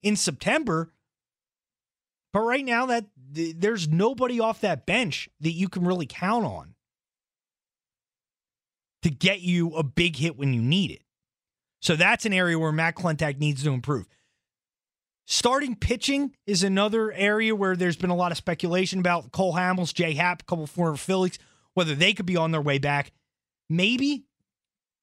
in 0.03 0.17
September. 0.17 0.93
But 2.33 2.41
right 2.41 2.65
now, 2.65 2.87
that 2.87 3.07
there's 3.17 3.89
nobody 3.89 4.39
off 4.39 4.61
that 4.61 4.87
bench 4.87 5.29
that 5.41 5.53
you 5.53 5.69
can 5.69 5.85
really 5.85 6.07
count 6.07 6.45
on 6.45 6.75
to 9.03 9.11
get 9.11 9.41
you 9.41 9.75
a 9.75 9.83
big 9.83 10.17
hit 10.17 10.37
when 10.37 10.53
you 10.53 10.61
need 10.61 10.91
it. 10.91 11.03
So 11.81 11.97
that's 11.97 12.27
an 12.27 12.33
area 12.33 12.59
where 12.59 12.73
Matt 12.73 12.97
Klentak 12.97 13.39
needs 13.39 13.63
to 13.65 13.73
improve. 13.73 14.07
Starting 15.33 15.77
pitching 15.77 16.35
is 16.45 16.65
another 16.65 17.13
area 17.13 17.55
where 17.55 17.77
there's 17.77 17.97
been 17.97 18.11
a 18.11 18.17
lot 18.17 18.33
of 18.33 18.37
speculation 18.37 18.99
about 18.99 19.31
Cole 19.31 19.55
Hamels, 19.55 19.95
Jay 19.95 20.15
Happ, 20.15 20.43
a 20.43 20.45
couple 20.45 20.67
former 20.67 20.97
Phillies, 20.97 21.39
whether 21.75 21.95
they 21.95 22.13
could 22.13 22.27
be 22.27 22.37
on 22.37 22.51
their 22.51 22.61
way 22.61 22.79
back. 22.79 23.13
Maybe, 23.69 24.25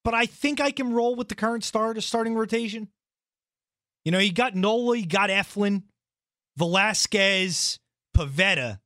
but 0.04 0.12
I 0.12 0.26
think 0.26 0.60
I 0.60 0.70
can 0.70 0.92
roll 0.92 1.14
with 1.14 1.28
the 1.28 1.34
current 1.34 1.64
start, 1.64 2.02
starting 2.02 2.34
rotation. 2.34 2.88
You 4.04 4.12
know, 4.12 4.18
you 4.18 4.30
got 4.30 4.54
Nola, 4.54 4.98
you 4.98 5.06
got 5.06 5.30
Eflin, 5.30 5.84
Velasquez, 6.58 7.78
Pivetta, 8.14 8.80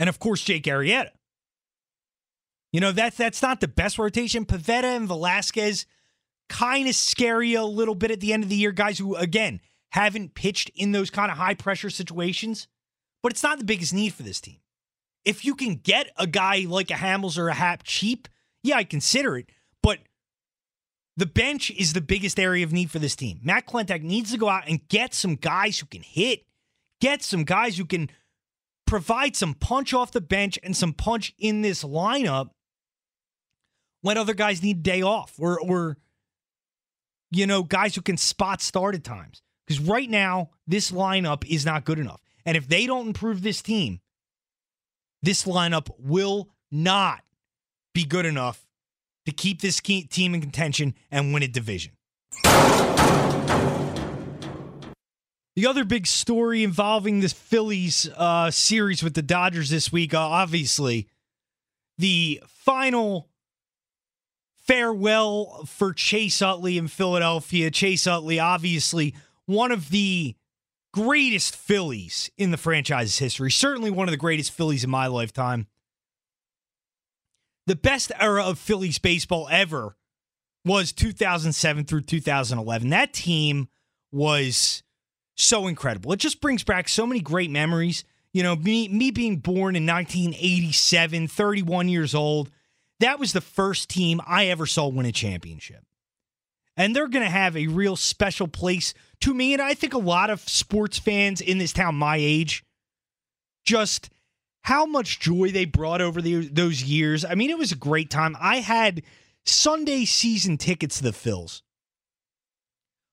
and 0.00 0.08
of 0.08 0.18
course 0.18 0.42
Jake 0.42 0.64
Arrieta. 0.64 1.10
You 2.72 2.80
know, 2.80 2.90
that's 2.90 3.16
that's 3.16 3.42
not 3.42 3.60
the 3.60 3.68
best 3.68 3.96
rotation. 3.96 4.44
Pivetta 4.44 4.96
and 4.96 5.06
Velasquez 5.06 5.86
kind 6.48 6.88
of 6.88 6.96
scary 6.96 7.54
a 7.54 7.64
little 7.64 7.94
bit 7.94 8.10
at 8.10 8.18
the 8.18 8.32
end 8.32 8.42
of 8.42 8.48
the 8.48 8.56
year. 8.56 8.72
Guys 8.72 8.98
who, 8.98 9.14
again, 9.14 9.60
haven't 9.90 10.34
pitched 10.34 10.70
in 10.74 10.92
those 10.92 11.10
kind 11.10 11.30
of 11.30 11.38
high 11.38 11.54
pressure 11.54 11.90
situations, 11.90 12.68
but 13.22 13.32
it's 13.32 13.42
not 13.42 13.58
the 13.58 13.64
biggest 13.64 13.94
need 13.94 14.12
for 14.12 14.22
this 14.22 14.40
team. 14.40 14.58
If 15.24 15.44
you 15.44 15.54
can 15.54 15.76
get 15.76 16.10
a 16.16 16.26
guy 16.26 16.66
like 16.68 16.90
a 16.90 16.94
Hamels 16.94 17.38
or 17.38 17.48
a 17.48 17.54
Happ 17.54 17.82
cheap, 17.82 18.28
yeah, 18.62 18.76
I 18.76 18.84
consider 18.84 19.36
it. 19.38 19.50
But 19.82 19.98
the 21.16 21.26
bench 21.26 21.70
is 21.70 21.92
the 21.92 22.00
biggest 22.00 22.38
area 22.38 22.64
of 22.64 22.72
need 22.72 22.90
for 22.90 22.98
this 22.98 23.16
team. 23.16 23.40
Matt 23.42 23.66
Klentak 23.66 24.02
needs 24.02 24.32
to 24.32 24.38
go 24.38 24.48
out 24.48 24.68
and 24.68 24.86
get 24.88 25.14
some 25.14 25.34
guys 25.34 25.78
who 25.78 25.86
can 25.86 26.02
hit, 26.02 26.44
get 27.00 27.22
some 27.22 27.44
guys 27.44 27.78
who 27.78 27.84
can 27.84 28.10
provide 28.86 29.34
some 29.34 29.54
punch 29.54 29.92
off 29.92 30.12
the 30.12 30.20
bench 30.20 30.58
and 30.62 30.76
some 30.76 30.92
punch 30.92 31.34
in 31.38 31.62
this 31.62 31.82
lineup 31.82 32.50
when 34.02 34.16
other 34.16 34.34
guys 34.34 34.62
need 34.62 34.82
day 34.82 35.02
off 35.02 35.34
or 35.38 35.58
or 35.58 35.96
you 37.30 37.46
know, 37.46 37.62
guys 37.62 37.94
who 37.94 38.02
can 38.02 38.16
spot 38.16 38.62
start 38.62 38.94
at 38.94 39.04
times. 39.04 39.42
Because 39.66 39.82
right 39.82 40.08
now, 40.08 40.50
this 40.66 40.90
lineup 40.90 41.44
is 41.46 41.66
not 41.66 41.84
good 41.84 41.98
enough. 41.98 42.20
And 42.44 42.56
if 42.56 42.68
they 42.68 42.86
don't 42.86 43.08
improve 43.08 43.42
this 43.42 43.62
team, 43.62 44.00
this 45.22 45.44
lineup 45.44 45.90
will 45.98 46.50
not 46.70 47.22
be 47.92 48.04
good 48.04 48.26
enough 48.26 48.66
to 49.24 49.32
keep 49.32 49.60
this 49.60 49.80
team 49.80 50.34
in 50.34 50.40
contention 50.40 50.94
and 51.10 51.34
win 51.34 51.42
a 51.42 51.48
division. 51.48 51.92
The 55.56 55.66
other 55.66 55.84
big 55.84 56.06
story 56.06 56.62
involving 56.62 57.20
this 57.20 57.32
Phillies 57.32 58.08
uh, 58.14 58.50
series 58.50 59.02
with 59.02 59.14
the 59.14 59.22
Dodgers 59.22 59.70
this 59.70 59.90
week, 59.90 60.12
uh, 60.12 60.18
obviously, 60.20 61.08
the 61.96 62.42
final 62.46 63.30
farewell 64.66 65.64
for 65.66 65.94
Chase 65.94 66.42
Utley 66.42 66.76
in 66.76 66.88
Philadelphia. 66.88 67.70
Chase 67.70 68.06
Utley, 68.06 68.38
obviously, 68.38 69.14
one 69.46 69.72
of 69.72 69.90
the 69.90 70.36
greatest 70.92 71.56
Phillies 71.56 72.30
in 72.36 72.50
the 72.50 72.56
franchise's 72.56 73.18
history. 73.18 73.50
Certainly 73.50 73.90
one 73.90 74.08
of 74.08 74.12
the 74.12 74.18
greatest 74.18 74.52
Phillies 74.52 74.84
in 74.84 74.90
my 74.90 75.06
lifetime. 75.06 75.66
The 77.66 77.76
best 77.76 78.12
era 78.18 78.44
of 78.44 78.58
Phillies 78.58 78.98
baseball 78.98 79.48
ever 79.50 79.96
was 80.64 80.92
2007 80.92 81.84
through 81.84 82.02
2011. 82.02 82.90
That 82.90 83.12
team 83.12 83.68
was 84.12 84.82
so 85.36 85.66
incredible. 85.66 86.12
It 86.12 86.18
just 86.18 86.40
brings 86.40 86.64
back 86.64 86.88
so 86.88 87.06
many 87.06 87.20
great 87.20 87.50
memories. 87.50 88.04
You 88.32 88.42
know, 88.42 88.56
me, 88.56 88.88
me 88.88 89.10
being 89.10 89.36
born 89.36 89.76
in 89.76 89.86
1987, 89.86 91.28
31 91.28 91.88
years 91.88 92.14
old, 92.14 92.50
that 93.00 93.18
was 93.18 93.32
the 93.32 93.40
first 93.40 93.88
team 93.88 94.20
I 94.26 94.46
ever 94.46 94.66
saw 94.66 94.88
win 94.88 95.06
a 95.06 95.12
championship. 95.12 95.85
And 96.76 96.94
they're 96.94 97.08
going 97.08 97.24
to 97.24 97.30
have 97.30 97.56
a 97.56 97.68
real 97.68 97.96
special 97.96 98.48
place 98.48 98.92
to 99.20 99.32
me. 99.32 99.52
And 99.52 99.62
I 99.62 99.74
think 99.74 99.94
a 99.94 99.98
lot 99.98 100.30
of 100.30 100.40
sports 100.40 100.98
fans 100.98 101.40
in 101.40 101.58
this 101.58 101.72
town, 101.72 101.94
my 101.94 102.16
age, 102.16 102.64
just 103.64 104.10
how 104.62 104.84
much 104.84 105.20
joy 105.20 105.50
they 105.52 105.64
brought 105.64 106.00
over 106.00 106.20
the, 106.20 106.48
those 106.48 106.82
years. 106.82 107.24
I 107.24 107.34
mean, 107.34 107.50
it 107.50 107.58
was 107.58 107.72
a 107.72 107.76
great 107.76 108.10
time. 108.10 108.36
I 108.40 108.56
had 108.56 109.02
Sunday 109.44 110.04
season 110.04 110.58
tickets 110.58 110.98
to 110.98 111.04
the 111.04 111.10
Phils 111.10 111.62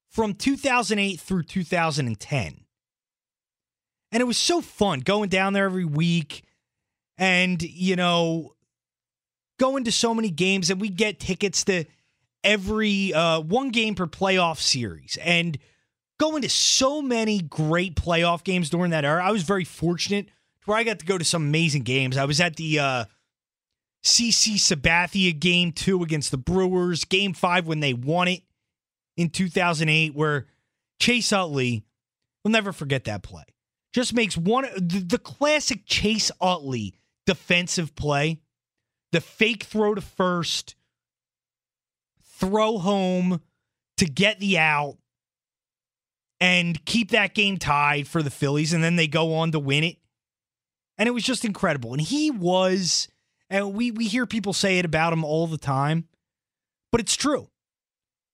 from 0.09 0.33
2008 0.33 1.19
through 1.19 1.43
2010. 1.43 2.65
And 4.11 4.21
it 4.21 4.25
was 4.25 4.37
so 4.37 4.61
fun 4.61 4.99
going 4.99 5.29
down 5.29 5.53
there 5.53 5.65
every 5.65 5.85
week 5.85 6.43
and, 7.17 7.61
you 7.61 7.95
know, 7.95 8.53
going 9.59 9.83
to 9.85 9.91
so 9.91 10.13
many 10.13 10.29
games 10.29 10.69
and 10.69 10.79
we 10.81 10.89
get 10.89 11.19
tickets 11.19 11.63
to 11.65 11.85
every 12.43 13.13
uh, 13.13 13.39
one 13.39 13.69
game 13.69 13.95
per 13.95 14.07
playoff 14.07 14.59
series 14.59 15.17
and 15.21 15.57
going 16.19 16.41
to 16.41 16.49
so 16.49 17.01
many 17.01 17.41
great 17.41 17.95
playoff 17.95 18.43
games 18.43 18.69
during 18.69 18.91
that 18.91 19.05
era. 19.05 19.23
I 19.23 19.31
was 19.31 19.43
very 19.43 19.63
fortunate 19.63 20.27
to 20.27 20.31
where 20.65 20.77
I 20.77 20.83
got 20.83 20.99
to 20.99 21.05
go 21.05 21.17
to 21.17 21.25
some 21.25 21.43
amazing 21.43 21.83
games. 21.83 22.17
I 22.17 22.25
was 22.25 22.39
at 22.39 22.55
the 22.55 22.79
uh, 22.79 23.05
CC 24.03 24.55
Sabathia 24.55 25.37
game 25.37 25.71
two 25.71 26.03
against 26.03 26.31
the 26.31 26.37
Brewers, 26.37 27.05
game 27.05 27.33
five 27.33 27.67
when 27.67 27.79
they 27.79 27.93
won 27.93 28.27
it 28.27 28.41
in 29.17 29.29
2008, 29.29 30.15
where 30.15 30.47
Chase 30.99 31.31
Utley, 31.31 31.83
we'll 32.43 32.51
never 32.51 32.71
forget 32.71 33.05
that 33.05 33.23
play. 33.23 33.43
Just 33.93 34.13
makes 34.13 34.35
one 34.35 34.65
the, 34.75 34.99
the 34.99 35.19
classic 35.19 35.85
Chase 35.85 36.31
Utley 36.41 36.95
defensive 37.25 37.95
play 37.95 38.41
the 39.13 39.21
fake 39.21 39.63
throw 39.63 39.95
to 39.95 40.01
first, 40.01 40.75
throw 42.39 42.77
home 42.77 43.41
to 43.97 44.05
get 44.05 44.39
the 44.39 44.57
out, 44.57 44.97
and 46.39 46.83
keep 46.83 47.11
that 47.11 47.33
game 47.33 47.57
tied 47.57 48.05
for 48.05 48.21
the 48.21 48.29
Phillies. 48.29 48.73
And 48.73 48.83
then 48.83 48.97
they 48.97 49.07
go 49.07 49.35
on 49.35 49.51
to 49.53 49.59
win 49.59 49.85
it. 49.85 49.97
And 50.97 51.07
it 51.07 51.13
was 51.13 51.23
just 51.23 51.45
incredible. 51.45 51.93
And 51.93 52.01
he 52.01 52.31
was, 52.31 53.07
and 53.49 53.73
we, 53.73 53.91
we 53.91 54.07
hear 54.07 54.25
people 54.25 54.51
say 54.51 54.77
it 54.77 54.85
about 54.85 55.13
him 55.13 55.23
all 55.23 55.47
the 55.47 55.57
time, 55.57 56.09
but 56.91 56.99
it's 56.99 57.15
true. 57.15 57.47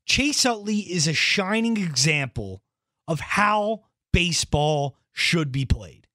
Chase 0.07 0.43
Utley 0.43 0.79
is 0.79 1.07
a 1.07 1.13
shining 1.13 1.77
example 1.77 2.63
of 3.07 3.19
how 3.19 3.83
baseball 4.11 4.97
should 5.13 5.51
be 5.51 5.65
played. 5.65 6.07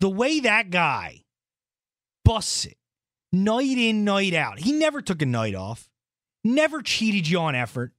The 0.00 0.10
way 0.10 0.40
that 0.40 0.70
guy 0.70 1.22
busts 2.24 2.64
it, 2.64 2.78
night 3.32 3.78
in, 3.78 4.04
night 4.04 4.34
out. 4.34 4.58
He 4.58 4.72
never 4.72 5.00
took 5.00 5.22
a 5.22 5.26
night 5.26 5.54
off, 5.54 5.88
never 6.44 6.82
cheated 6.82 7.28
you 7.28 7.38
on 7.38 7.54
effort. 7.54 7.92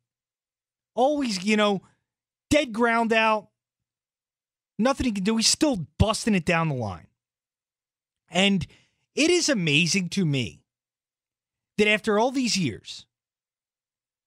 Always, 0.96 1.44
you 1.44 1.58
know, 1.58 1.82
dead 2.50 2.74
ground 2.74 3.14
out, 3.14 3.50
Nothing 4.80 5.06
he 5.06 5.12
can 5.12 5.24
do. 5.24 5.38
He's 5.38 5.48
still 5.48 5.88
busting 6.00 6.36
it 6.36 6.46
down 6.46 6.70
the 6.70 6.76
line. 6.76 7.08
And 8.30 8.66
it 9.16 9.30
is 9.30 9.50
amazing 9.50 10.10
to 10.10 10.26
me 10.26 10.64
that 11.78 11.88
after 11.88 12.18
all 12.18 12.32
these 12.32 12.58
years, 12.58 13.06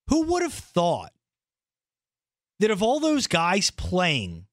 who 0.08 0.22
would 0.22 0.42
have 0.42 0.52
thought 0.52 1.12
that 2.60 2.70
of 2.70 2.82
all 2.82 3.00
those 3.00 3.26
guys 3.26 3.70
playing 3.70 4.46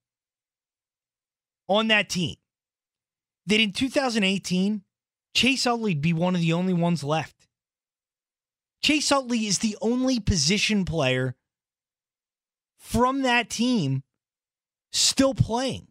on 1.68 1.88
that 1.88 2.10
team, 2.10 2.36
that 3.46 3.60
in 3.60 3.72
2018, 3.72 4.82
Chase 5.36 5.66
Utley'd 5.66 6.02
be 6.02 6.14
one 6.14 6.36
of 6.36 6.42
the 6.42 6.54
only 6.54 6.74
ones 6.74 7.04
left. 7.04 7.43
Chase 8.84 9.12
Utley 9.12 9.48
is 9.48 9.60
the 9.60 9.78
only 9.82 10.20
position 10.20 10.84
player 10.84 11.36
from 12.78 13.22
that 13.22 13.50
team 13.50 14.04
still 14.92 15.34
playing. 15.34 15.88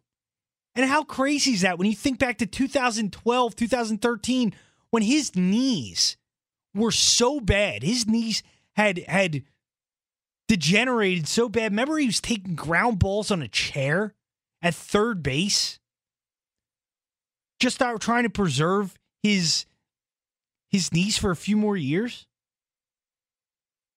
And 0.75 0.85
how 0.87 1.03
crazy 1.03 1.53
is 1.53 1.61
that 1.61 1.77
when 1.77 1.89
you 1.89 1.95
think 1.95 2.19
back 2.19 2.37
to 2.37 2.45
2012, 2.45 3.55
2013, 3.55 4.53
when 4.91 5.03
his 5.03 5.35
knees 5.35 6.17
were 6.75 6.91
so 6.91 7.39
bad, 7.39 7.81
his 7.81 8.07
knees 8.07 8.43
had 8.75 8.99
had 9.07 9.43
degenerated 10.47 11.27
so 11.27 11.49
bad. 11.49 11.71
Remember, 11.71 11.97
he 11.97 12.05
was 12.05 12.21
taking 12.21 12.55
ground 12.55 12.99
balls 12.99 13.31
on 13.31 13.41
a 13.41 13.47
chair 13.47 14.13
at 14.61 14.75
third 14.75 15.23
base, 15.23 15.79
just 17.59 17.81
out 17.81 18.01
trying 18.01 18.23
to 18.23 18.29
preserve 18.29 18.97
his 19.23 19.65
his 20.69 20.91
knees 20.91 21.17
for 21.17 21.31
a 21.31 21.35
few 21.35 21.57
more 21.57 21.77
years. 21.77 22.27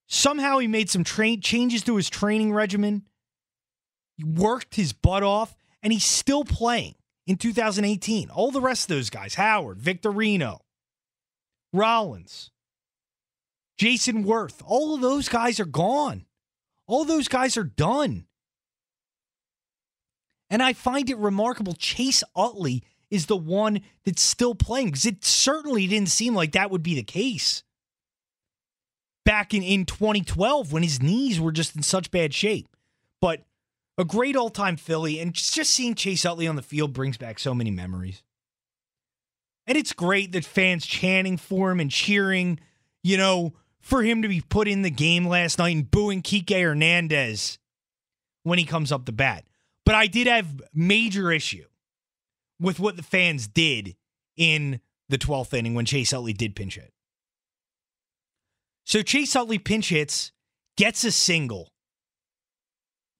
Somehow, 0.08 0.58
he 0.58 0.68
made 0.68 0.88
some 0.88 1.04
train 1.04 1.40
changes 1.40 1.82
to 1.84 1.96
his 1.96 2.08
training 2.08 2.52
regimen. 2.52 3.06
He 4.16 4.24
worked 4.24 4.76
his 4.76 4.92
butt 4.92 5.22
off 5.22 5.56
and 5.82 5.92
he's 5.92 6.04
still 6.04 6.44
playing 6.44 6.94
in 7.26 7.36
2018. 7.36 8.30
All 8.30 8.50
the 8.50 8.60
rest 8.60 8.90
of 8.90 8.96
those 8.96 9.10
guys 9.10 9.34
Howard, 9.34 9.78
Victorino, 9.78 10.60
Rollins, 11.72 12.50
Jayson 13.78 14.24
Werth 14.24 14.62
all 14.64 14.94
of 14.94 15.00
those 15.00 15.28
guys 15.28 15.60
are 15.60 15.66
gone. 15.66 16.24
All 16.86 17.04
those 17.04 17.28
guys 17.28 17.56
are 17.56 17.64
done. 17.64 18.26
And 20.48 20.62
I 20.62 20.72
find 20.72 21.10
it 21.10 21.18
remarkable. 21.18 21.74
Chase 21.74 22.22
Utley 22.36 22.84
is 23.10 23.26
the 23.26 23.36
one 23.36 23.80
that's 24.04 24.22
still 24.22 24.54
playing 24.54 24.86
because 24.86 25.06
it 25.06 25.24
certainly 25.24 25.86
didn't 25.88 26.08
seem 26.08 26.34
like 26.34 26.52
that 26.52 26.70
would 26.70 26.84
be 26.84 26.94
the 26.94 27.02
case 27.02 27.64
back 29.26 29.52
in, 29.52 29.62
in 29.62 29.84
2012 29.84 30.72
when 30.72 30.82
his 30.82 31.02
knees 31.02 31.38
were 31.38 31.52
just 31.52 31.76
in 31.76 31.82
such 31.82 32.10
bad 32.10 32.32
shape. 32.32 32.68
But 33.20 33.42
a 33.98 34.04
great 34.04 34.36
all 34.36 34.48
time 34.48 34.76
Philly, 34.76 35.20
and 35.20 35.34
just 35.34 35.74
seeing 35.74 35.94
Chase 35.94 36.24
Utley 36.24 36.46
on 36.46 36.56
the 36.56 36.62
field 36.62 36.94
brings 36.94 37.18
back 37.18 37.38
so 37.38 37.54
many 37.54 37.70
memories. 37.70 38.22
And 39.66 39.76
it's 39.76 39.92
great 39.92 40.32
that 40.32 40.44
fans 40.44 40.86
chanting 40.86 41.36
for 41.36 41.72
him 41.72 41.80
and 41.80 41.90
cheering, 41.90 42.60
you 43.02 43.16
know, 43.16 43.54
for 43.80 44.02
him 44.02 44.22
to 44.22 44.28
be 44.28 44.40
put 44.40 44.68
in 44.68 44.82
the 44.82 44.90
game 44.90 45.26
last 45.26 45.58
night 45.58 45.74
and 45.74 45.90
booing 45.90 46.22
Kike 46.22 46.62
Hernandez 46.62 47.58
when 48.44 48.58
he 48.58 48.64
comes 48.64 48.92
up 48.92 49.06
the 49.06 49.12
bat. 49.12 49.44
But 49.84 49.96
I 49.96 50.06
did 50.06 50.28
have 50.28 50.62
major 50.72 51.32
issue 51.32 51.64
with 52.60 52.78
what 52.78 52.96
the 52.96 53.02
fans 53.02 53.48
did 53.48 53.96
in 54.36 54.80
the 55.08 55.18
12th 55.18 55.52
inning 55.52 55.74
when 55.74 55.84
Chase 55.84 56.12
Utley 56.12 56.32
did 56.32 56.54
pinch 56.54 56.76
hit. 56.76 56.92
So 58.86 59.02
Chase 59.02 59.34
Utley 59.34 59.58
pinch 59.58 59.88
hits, 59.88 60.30
gets 60.76 61.02
a 61.02 61.10
single, 61.10 61.72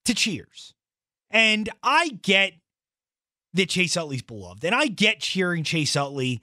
to 0.04 0.14
cheers. 0.14 0.74
And 1.28 1.68
I 1.82 2.08
get 2.22 2.52
that 3.52 3.68
Chase 3.68 3.96
Utley's 3.96 4.22
beloved, 4.22 4.64
and 4.64 4.74
I 4.74 4.86
get 4.86 5.20
cheering 5.20 5.64
Chase 5.64 5.96
Utley 5.96 6.40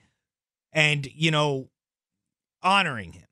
and, 0.72 1.08
you 1.14 1.30
know, 1.30 1.70
honoring 2.62 3.12
him. 3.12 3.24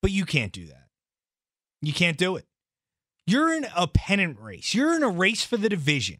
But 0.00 0.12
you 0.12 0.24
can't 0.24 0.52
do 0.52 0.66
that. 0.66 0.86
You 1.82 1.92
can't 1.92 2.16
do 2.16 2.36
it. 2.36 2.46
You're 3.26 3.52
in 3.52 3.66
a 3.76 3.86
pennant 3.86 4.38
race, 4.40 4.74
you're 4.74 4.96
in 4.96 5.02
a 5.02 5.10
race 5.10 5.44
for 5.44 5.58
the 5.58 5.68
division. 5.68 6.16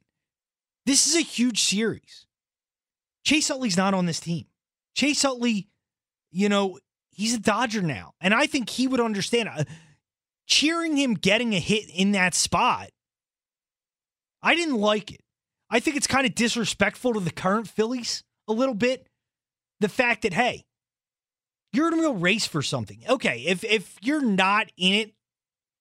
This 0.85 1.07
is 1.07 1.17
a 1.17 1.21
huge 1.21 1.63
series. 1.63 2.27
Chase 3.25 3.51
Utley's 3.51 3.77
not 3.77 3.95
on 3.95 4.05
this 4.05 4.21
team. 4.21 4.47
Chase 4.95 5.25
Utley, 5.25 5.69
you 6.31 6.49
know, 6.51 6.79
he's 7.21 7.35
a 7.35 7.39
Dodger 7.39 7.83
now. 7.83 8.15
And 8.21 8.35
I 8.35 8.47
think 8.47 8.71
he 8.71 8.89
would 8.89 9.01
understand. 9.01 9.49
Uh, 9.49 9.65
cheering 10.47 10.97
him 10.97 11.15
getting 11.15 11.55
a 11.55 11.61
hit 11.61 11.89
in 11.91 12.13
that 12.13 12.35
spot, 12.35 12.89
I 14.43 14.55
didn't 14.55 14.77
like 14.77 15.13
it. 15.13 15.21
I 15.71 15.79
think 15.79 15.97
it's 15.97 16.07
kind 16.07 16.27
of 16.27 16.35
disrespectful 16.35 17.15
to 17.15 17.21
the 17.21 17.31
current 17.31 17.69
Phillies 17.69 18.25
a 18.49 18.53
little 18.53 18.75
bit. 18.75 19.07
The 19.79 19.89
fact 19.89 20.23
that, 20.23 20.33
hey, 20.33 20.65
you're 21.73 21.89
in 21.89 21.95
a 21.95 22.03
real 22.03 22.15
race 22.15 22.47
for 22.47 22.63
something. 22.63 23.01
Okay, 23.09 23.45
if 23.47 23.63
if 23.63 23.97
you're 24.03 24.25
not 24.25 24.67
in 24.77 24.95
it 24.95 25.15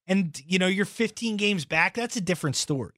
and 0.06 0.39
you 0.45 0.60
know 0.60 0.67
you're 0.67 0.86
15 0.86 1.38
games 1.38 1.65
back, 1.65 1.95
that's 1.95 2.15
a 2.15 2.21
different 2.21 2.56
story. 2.56 2.93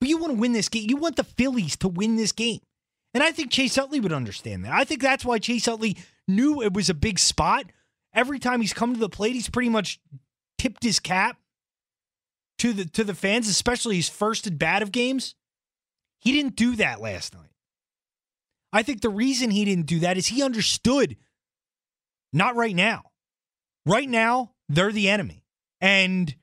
But 0.00 0.08
you 0.08 0.18
want 0.18 0.34
to 0.34 0.38
win 0.38 0.52
this 0.52 0.68
game. 0.68 0.88
You 0.88 0.96
want 0.96 1.16
the 1.16 1.24
Phillies 1.24 1.76
to 1.78 1.88
win 1.88 2.16
this 2.16 2.32
game. 2.32 2.60
And 3.14 3.22
I 3.22 3.32
think 3.32 3.50
Chase 3.50 3.78
Utley 3.78 4.00
would 4.00 4.12
understand 4.12 4.64
that. 4.64 4.72
I 4.72 4.84
think 4.84 5.00
that's 5.00 5.24
why 5.24 5.38
Chase 5.38 5.66
Utley 5.66 5.96
knew 6.28 6.62
it 6.62 6.72
was 6.72 6.90
a 6.90 6.94
big 6.94 7.18
spot 7.18 7.64
every 8.18 8.38
time 8.38 8.60
he's 8.60 8.72
come 8.72 8.94
to 8.94 9.00
the 9.00 9.08
plate, 9.08 9.34
he's 9.34 9.48
pretty 9.48 9.68
much 9.68 10.00
tipped 10.58 10.82
his 10.82 10.98
cap 10.98 11.38
to 12.58 12.72
the 12.72 12.84
to 12.84 13.04
the 13.04 13.14
fans, 13.14 13.48
especially 13.48 13.96
his 13.96 14.08
first 14.08 14.46
at 14.46 14.58
bat 14.58 14.82
of 14.82 14.92
games. 14.92 15.34
He 16.20 16.32
didn't 16.32 16.56
do 16.56 16.76
that 16.76 17.00
last 17.00 17.34
night. 17.34 17.44
I 18.72 18.82
think 18.82 19.00
the 19.00 19.08
reason 19.08 19.50
he 19.50 19.64
didn't 19.64 19.86
do 19.86 20.00
that 20.00 20.18
is 20.18 20.26
he 20.26 20.42
understood 20.42 21.16
not 22.32 22.56
right 22.56 22.74
now. 22.74 23.04
Right 23.86 24.08
now, 24.08 24.52
they're 24.68 24.92
the 24.92 25.08
enemy. 25.08 25.44
And 25.80 26.34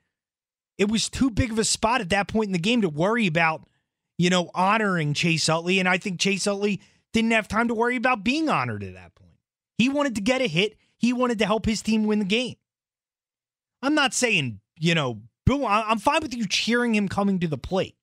it 0.77 0.89
was 0.89 1.09
too 1.09 1.29
big 1.29 1.51
of 1.51 1.59
a 1.59 1.65
spot 1.65 2.01
at 2.01 2.09
that 2.09 2.27
point 2.27 2.47
in 2.47 2.53
the 2.53 2.59
game 2.59 2.81
to 2.81 2.89
worry 2.89 3.27
about, 3.27 3.67
you 4.17 4.29
know, 4.29 4.49
honoring 4.55 5.13
Chase 5.13 5.47
Utley. 5.49 5.79
And 5.79 5.87
I 5.87 5.97
think 5.97 6.19
Chase 6.19 6.47
Utley 6.47 6.81
didn't 7.13 7.31
have 7.31 7.47
time 7.47 7.67
to 7.67 7.75
worry 7.75 7.97
about 7.97 8.23
being 8.23 8.49
honored 8.49 8.81
at 8.81 8.93
that. 8.93 9.14
He 9.77 9.89
wanted 9.89 10.15
to 10.15 10.21
get 10.21 10.41
a 10.41 10.47
hit. 10.47 10.77
He 10.97 11.13
wanted 11.13 11.39
to 11.39 11.45
help 11.45 11.65
his 11.65 11.81
team 11.81 12.05
win 12.05 12.19
the 12.19 12.25
game. 12.25 12.55
I'm 13.81 13.95
not 13.95 14.13
saying, 14.13 14.61
you 14.79 14.95
know, 14.95 15.21
boom, 15.45 15.65
I'm 15.65 15.99
fine 15.99 16.21
with 16.21 16.35
you 16.35 16.47
cheering 16.47 16.95
him 16.95 17.07
coming 17.07 17.39
to 17.39 17.47
the 17.47 17.57
plate. 17.57 17.95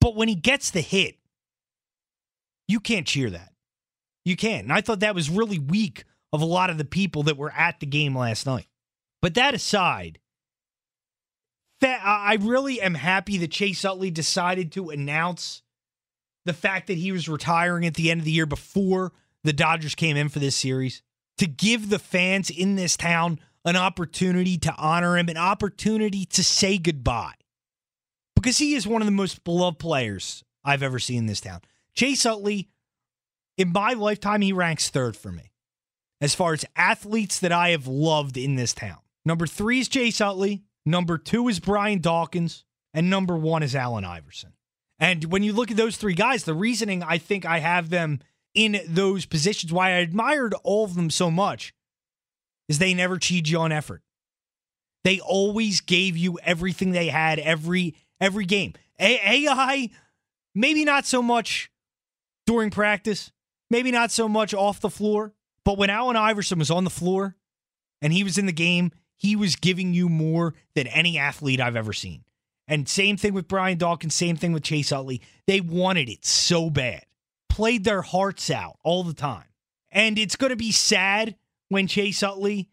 But 0.00 0.16
when 0.16 0.28
he 0.28 0.34
gets 0.34 0.70
the 0.70 0.80
hit, 0.80 1.16
you 2.66 2.80
can't 2.80 3.06
cheer 3.06 3.30
that. 3.30 3.52
You 4.24 4.36
can't. 4.36 4.64
And 4.64 4.72
I 4.72 4.80
thought 4.80 5.00
that 5.00 5.14
was 5.14 5.28
really 5.30 5.58
weak 5.58 6.04
of 6.32 6.40
a 6.40 6.46
lot 6.46 6.70
of 6.70 6.78
the 6.78 6.84
people 6.84 7.24
that 7.24 7.36
were 7.36 7.52
at 7.52 7.80
the 7.80 7.86
game 7.86 8.16
last 8.16 8.46
night. 8.46 8.66
But 9.20 9.34
that 9.34 9.54
aside, 9.54 10.18
I 11.82 12.38
really 12.40 12.80
am 12.80 12.94
happy 12.94 13.38
that 13.38 13.50
Chase 13.50 13.84
Utley 13.84 14.10
decided 14.10 14.72
to 14.72 14.90
announce 14.90 15.62
the 16.44 16.52
fact 16.52 16.86
that 16.86 16.98
he 16.98 17.12
was 17.12 17.28
retiring 17.28 17.86
at 17.86 17.94
the 17.94 18.10
end 18.10 18.20
of 18.20 18.24
the 18.24 18.30
year 18.30 18.46
before 18.46 19.12
the 19.44 19.52
Dodgers 19.52 19.94
came 19.94 20.16
in 20.16 20.28
for 20.28 20.38
this 20.38 20.56
series 20.56 21.02
to 21.38 21.46
give 21.46 21.88
the 21.88 21.98
fans 21.98 22.50
in 22.50 22.76
this 22.76 22.96
town 22.96 23.40
an 23.64 23.76
opportunity 23.76 24.58
to 24.58 24.74
honor 24.76 25.16
him, 25.16 25.28
an 25.28 25.36
opportunity 25.36 26.24
to 26.26 26.42
say 26.42 26.78
goodbye. 26.78 27.34
Because 28.34 28.58
he 28.58 28.74
is 28.74 28.86
one 28.86 29.02
of 29.02 29.06
the 29.06 29.12
most 29.12 29.44
beloved 29.44 29.78
players 29.78 30.44
I've 30.64 30.82
ever 30.82 30.98
seen 30.98 31.18
in 31.18 31.26
this 31.26 31.40
town. 31.40 31.60
Chase 31.94 32.24
Utley, 32.24 32.68
in 33.58 33.72
my 33.72 33.92
lifetime, 33.92 34.40
he 34.40 34.52
ranks 34.52 34.88
third 34.88 35.16
for 35.16 35.30
me 35.32 35.52
as 36.20 36.34
far 36.34 36.52
as 36.52 36.64
athletes 36.76 37.40
that 37.40 37.52
I 37.52 37.70
have 37.70 37.86
loved 37.86 38.36
in 38.36 38.56
this 38.56 38.72
town. 38.72 38.98
Number 39.24 39.46
three 39.46 39.80
is 39.80 39.88
Chase 39.88 40.20
Utley. 40.20 40.62
Number 40.86 41.18
two 41.18 41.48
is 41.48 41.60
Brian 41.60 42.00
Dawkins. 42.00 42.64
And 42.92 43.08
number 43.08 43.36
one 43.36 43.62
is 43.62 43.74
Allen 43.74 44.04
Iverson. 44.04 44.52
And 44.98 45.24
when 45.24 45.42
you 45.42 45.52
look 45.52 45.70
at 45.70 45.76
those 45.76 45.96
three 45.96 46.14
guys, 46.14 46.44
the 46.44 46.54
reasoning 46.54 47.02
I 47.02 47.18
think 47.18 47.46
I 47.46 47.58
have 47.58 47.88
them 47.88 48.20
in 48.54 48.80
those 48.88 49.26
positions, 49.26 49.72
why 49.72 49.88
I 49.90 49.98
admired 49.98 50.54
all 50.64 50.84
of 50.84 50.94
them 50.94 51.10
so 51.10 51.30
much, 51.30 51.72
is 52.68 52.78
they 52.78 52.94
never 52.94 53.18
cheated 53.18 53.48
you 53.48 53.58
on 53.58 53.72
effort. 53.72 54.02
They 55.04 55.20
always 55.20 55.80
gave 55.80 56.16
you 56.16 56.38
everything 56.42 56.90
they 56.92 57.08
had 57.08 57.38
every 57.38 57.94
every 58.20 58.44
game. 58.44 58.74
A- 58.98 59.46
AI, 59.46 59.90
maybe 60.54 60.84
not 60.84 61.06
so 61.06 61.22
much 61.22 61.70
during 62.46 62.70
practice, 62.70 63.32
maybe 63.70 63.90
not 63.90 64.10
so 64.10 64.28
much 64.28 64.52
off 64.52 64.80
the 64.80 64.90
floor, 64.90 65.32
but 65.64 65.78
when 65.78 65.90
Allen 65.90 66.16
Iverson 66.16 66.58
was 66.58 66.70
on 66.70 66.84
the 66.84 66.90
floor 66.90 67.36
and 68.02 68.12
he 68.12 68.24
was 68.24 68.36
in 68.36 68.46
the 68.46 68.52
game, 68.52 68.92
he 69.16 69.36
was 69.36 69.56
giving 69.56 69.94
you 69.94 70.08
more 70.08 70.54
than 70.74 70.86
any 70.88 71.18
athlete 71.18 71.60
I've 71.60 71.76
ever 71.76 71.92
seen. 71.92 72.24
And 72.68 72.88
same 72.88 73.16
thing 73.16 73.34
with 73.34 73.48
Brian 73.48 73.78
Dawkins, 73.78 74.14
same 74.14 74.36
thing 74.36 74.52
with 74.52 74.62
Chase 74.62 74.92
Utley. 74.92 75.20
They 75.46 75.60
wanted 75.60 76.08
it 76.08 76.24
so 76.24 76.70
bad 76.70 77.04
played 77.60 77.84
their 77.84 78.00
hearts 78.00 78.50
out 78.50 78.78
all 78.82 79.04
the 79.04 79.12
time. 79.12 79.44
And 79.92 80.18
it's 80.18 80.34
going 80.34 80.48
to 80.48 80.56
be 80.56 80.72
sad 80.72 81.36
when 81.68 81.86
Chase 81.86 82.22
Utley, 82.22 82.70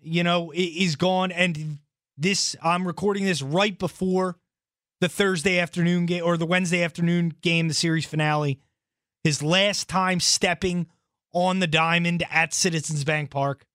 you 0.00 0.22
know, 0.22 0.52
is 0.54 0.94
gone. 0.94 1.32
And 1.32 1.78
this, 2.16 2.54
I'm 2.62 2.86
recording 2.86 3.24
this 3.24 3.42
right 3.42 3.76
before 3.76 4.36
the 5.00 5.08
Thursday 5.08 5.58
afternoon 5.58 6.06
game 6.06 6.22
or 6.24 6.36
the 6.36 6.46
Wednesday 6.46 6.84
afternoon 6.84 7.34
game, 7.42 7.66
the 7.66 7.74
series 7.74 8.06
finale. 8.06 8.60
His 9.24 9.42
last 9.42 9.88
time 9.88 10.20
stepping 10.20 10.86
on 11.34 11.58
the 11.58 11.66
diamond 11.66 12.22
at 12.30 12.54
Citizens 12.54 13.02
Bank 13.02 13.28
Park. 13.28 13.66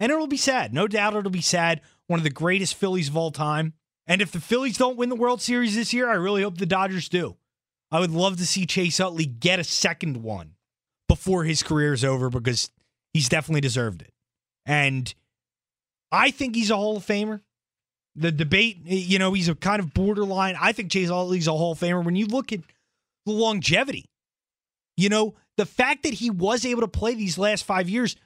And 0.00 0.10
it'll 0.10 0.26
be 0.28 0.38
sad. 0.38 0.72
No 0.72 0.88
doubt 0.88 1.14
it'll 1.14 1.30
be 1.30 1.42
sad. 1.42 1.82
One 2.06 2.18
of 2.18 2.24
the 2.24 2.30
greatest 2.30 2.74
Phillies 2.74 3.10
of 3.10 3.18
all 3.18 3.32
time. 3.32 3.74
And 4.06 4.22
if 4.22 4.32
the 4.32 4.40
Phillies 4.40 4.78
don't 4.78 4.96
win 4.96 5.10
the 5.10 5.14
World 5.14 5.42
Series 5.42 5.74
this 5.74 5.92
year, 5.92 6.08
I 6.08 6.14
really 6.14 6.42
hope 6.42 6.56
the 6.56 6.64
Dodgers 6.64 7.10
do. 7.10 7.36
I 7.90 8.00
would 8.00 8.10
love 8.10 8.36
to 8.36 8.46
see 8.46 8.66
Chase 8.66 9.00
Utley 9.00 9.26
get 9.26 9.58
a 9.58 9.64
second 9.64 10.22
one 10.22 10.54
before 11.08 11.44
his 11.44 11.62
career 11.62 11.92
is 11.92 12.04
over 12.04 12.28
because 12.28 12.70
he's 13.12 13.28
definitely 13.28 13.62
deserved 13.62 14.02
it. 14.02 14.12
And 14.66 15.12
I 16.12 16.30
think 16.30 16.54
he's 16.54 16.70
a 16.70 16.76
Hall 16.76 16.98
of 16.98 17.06
Famer. 17.06 17.40
The 18.14 18.32
debate, 18.32 18.78
you 18.84 19.18
know, 19.18 19.32
he's 19.32 19.48
a 19.48 19.54
kind 19.54 19.80
of 19.80 19.94
borderline. 19.94 20.56
I 20.60 20.72
think 20.72 20.90
Chase 20.90 21.10
Utley's 21.10 21.46
a 21.46 21.52
Hall 21.52 21.72
of 21.72 21.78
Famer. 21.78 22.04
When 22.04 22.16
you 22.16 22.26
look 22.26 22.52
at 22.52 22.60
the 23.24 23.32
longevity, 23.32 24.06
you 24.96 25.08
know, 25.08 25.34
the 25.56 25.66
fact 25.66 26.02
that 26.02 26.14
he 26.14 26.28
was 26.28 26.66
able 26.66 26.82
to 26.82 26.88
play 26.88 27.14
these 27.14 27.38
last 27.38 27.64
five 27.64 27.88
years, 27.88 28.16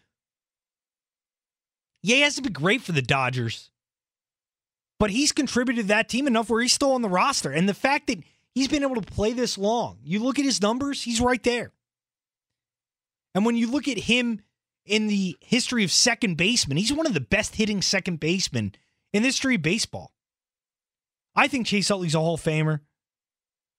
yeah, 2.02 2.16
he 2.16 2.22
hasn't 2.22 2.44
been 2.44 2.52
great 2.52 2.82
for 2.82 2.92
the 2.92 3.02
Dodgers, 3.02 3.70
but 4.98 5.10
he's 5.10 5.30
contributed 5.30 5.84
to 5.84 5.88
that 5.88 6.08
team 6.08 6.26
enough 6.26 6.50
where 6.50 6.62
he's 6.62 6.72
still 6.72 6.92
on 6.92 7.02
the 7.02 7.08
roster. 7.08 7.52
And 7.52 7.68
the 7.68 7.74
fact 7.74 8.06
that 8.08 8.18
he's 8.54 8.68
been 8.68 8.82
able 8.82 9.00
to 9.00 9.12
play 9.12 9.32
this 9.32 9.58
long, 9.58 9.98
you 10.02 10.22
look 10.22 10.38
at 10.38 10.44
his 10.44 10.62
numbers, 10.62 11.02
he's 11.02 11.20
right 11.20 11.42
there. 11.42 11.72
And 13.34 13.46
when 13.46 13.56
you 13.56 13.70
look 13.70 13.88
at 13.88 13.98
him 13.98 14.42
in 14.84 15.06
the 15.06 15.36
history 15.40 15.84
of 15.84 15.92
second 15.92 16.36
baseman. 16.36 16.76
He's 16.76 16.92
one 16.92 17.06
of 17.06 17.14
the 17.14 17.20
best 17.20 17.56
hitting 17.56 17.82
second 17.82 18.20
basemen 18.20 18.74
in 19.12 19.22
the 19.22 19.28
history 19.28 19.56
of 19.56 19.62
baseball. 19.62 20.12
I 21.34 21.48
think 21.48 21.66
Chase 21.66 21.90
Utley's 21.90 22.14
a 22.14 22.20
Hall 22.20 22.34
of 22.34 22.42
Famer. 22.42 22.80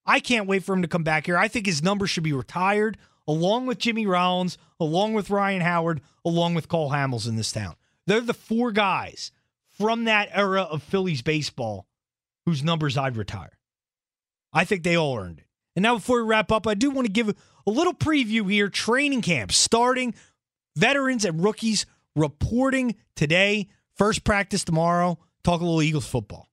I 0.06 0.20
can't 0.20 0.48
wait 0.48 0.64
for 0.64 0.74
him 0.74 0.82
to 0.82 0.88
come 0.88 1.04
back 1.04 1.26
here. 1.26 1.38
I 1.38 1.48
think 1.48 1.66
his 1.66 1.84
number 1.84 2.08
should 2.08 2.24
be 2.24 2.34
retired, 2.34 2.98
along 3.28 3.68
with 3.68 3.78
Jimmy 3.78 4.06
Rollins, 4.06 4.58
along 4.80 5.14
with 5.14 5.30
Ryan 5.30 5.62
Howard, 5.62 6.02
along 6.26 6.56
with 6.56 6.68
Cole 6.68 6.92
Hamels 6.92 7.28
in 7.28 7.36
this 7.36 7.52
town. 7.52 7.76
They're 8.06 8.22
the 8.22 8.34
four 8.34 8.72
guys 8.72 9.32
from 9.70 10.06
that 10.06 10.30
era 10.32 10.64
of 10.64 10.84
Phillies 10.84 11.22
baseball 11.22 11.88
whose 12.46 12.64
numbers 12.64 12.98
I'd 12.98 13.16
retire. 13.16 13.58
I 14.54 14.66
think 14.66 14.84
they 14.84 14.96
all 14.96 15.18
earned 15.18 15.40
it. 15.40 15.46
And 15.76 15.84
now, 15.84 15.96
before 15.96 16.22
we 16.22 16.30
wrap 16.30 16.52
up, 16.52 16.68
I 16.68 16.76
do 16.76 16.92
want 16.92 17.08
to 17.08 17.12
give 17.12 17.30
a 17.30 17.72
little 17.72 17.94
preview 17.94 18.50
here. 18.50 18.70
Training 18.70 19.22
camp 19.22 19.52
starting 19.52 20.14
Veterans 20.76 21.26
and 21.26 21.44
rookies 21.44 21.86
reporting 22.16 22.96
today. 23.16 23.70
First 23.96 24.24
practice 24.24 24.64
tomorrow. 24.64 25.18
Talk 25.44 25.62
a 25.62 25.64
little 25.64 25.82
Eagles 25.82 26.08
football. 26.08 26.48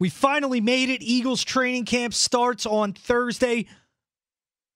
We 0.00 0.10
finally 0.10 0.60
made 0.60 0.90
it. 0.90 1.02
Eagles 1.02 1.42
training 1.42 1.84
camp 1.84 2.14
starts 2.14 2.66
on 2.66 2.92
Thursday. 2.92 3.66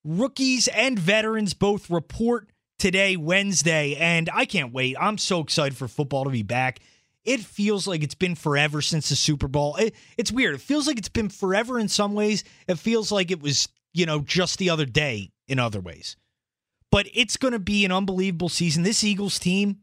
Rookies 0.05 0.67
and 0.69 0.99
veterans 0.99 1.55
both 1.55 1.91
report 1.91 2.49
today, 2.79 3.17
Wednesday, 3.17 3.95
and 3.95 4.29
I 4.35 4.47
can't 4.47 4.73
wait. 4.73 4.97
I'm 4.99 5.19
so 5.19 5.39
excited 5.41 5.77
for 5.77 5.87
football 5.87 6.25
to 6.25 6.31
be 6.31 6.43
back. 6.43 6.81
It 7.25 7.41
feels 7.41 7.87
like 7.87 8.03
it's 8.03 8.15
been 8.15 8.35
forever 8.35 8.81
since 8.83 9.09
the 9.09 9.17
Super 9.17 9.49
Bowl. 9.49 9.77
It, 9.77 9.95
it's 10.17 10.33
weird. 10.33 10.57
It 10.57 10.61
feels 10.61 10.87
like 10.87 10.99
it's 10.99 11.09
been 11.09 11.29
forever 11.29 11.79
in 11.79 11.89
some 11.89 12.15
ways. 12.15 12.45
It 12.67 12.79
feels 12.79 13.13
like 13.13 13.31
it 13.31 13.41
was, 13.41 13.69
you 13.93 14.07
know, 14.07 14.21
just 14.21 14.59
the 14.59 14.71
other 14.71 14.87
day 14.87 15.31
in 15.47 15.59
other 15.59 15.81
ways 15.81 16.17
but 16.93 17.09
it's 17.15 17.39
going 17.39 17.53
to 17.53 17.59
be 17.59 17.85
an 17.85 17.91
unbelievable 17.91 18.51
season. 18.51 18.85
This 18.85 19.03
Eagles 19.03 19.41
team, 19.41 19.79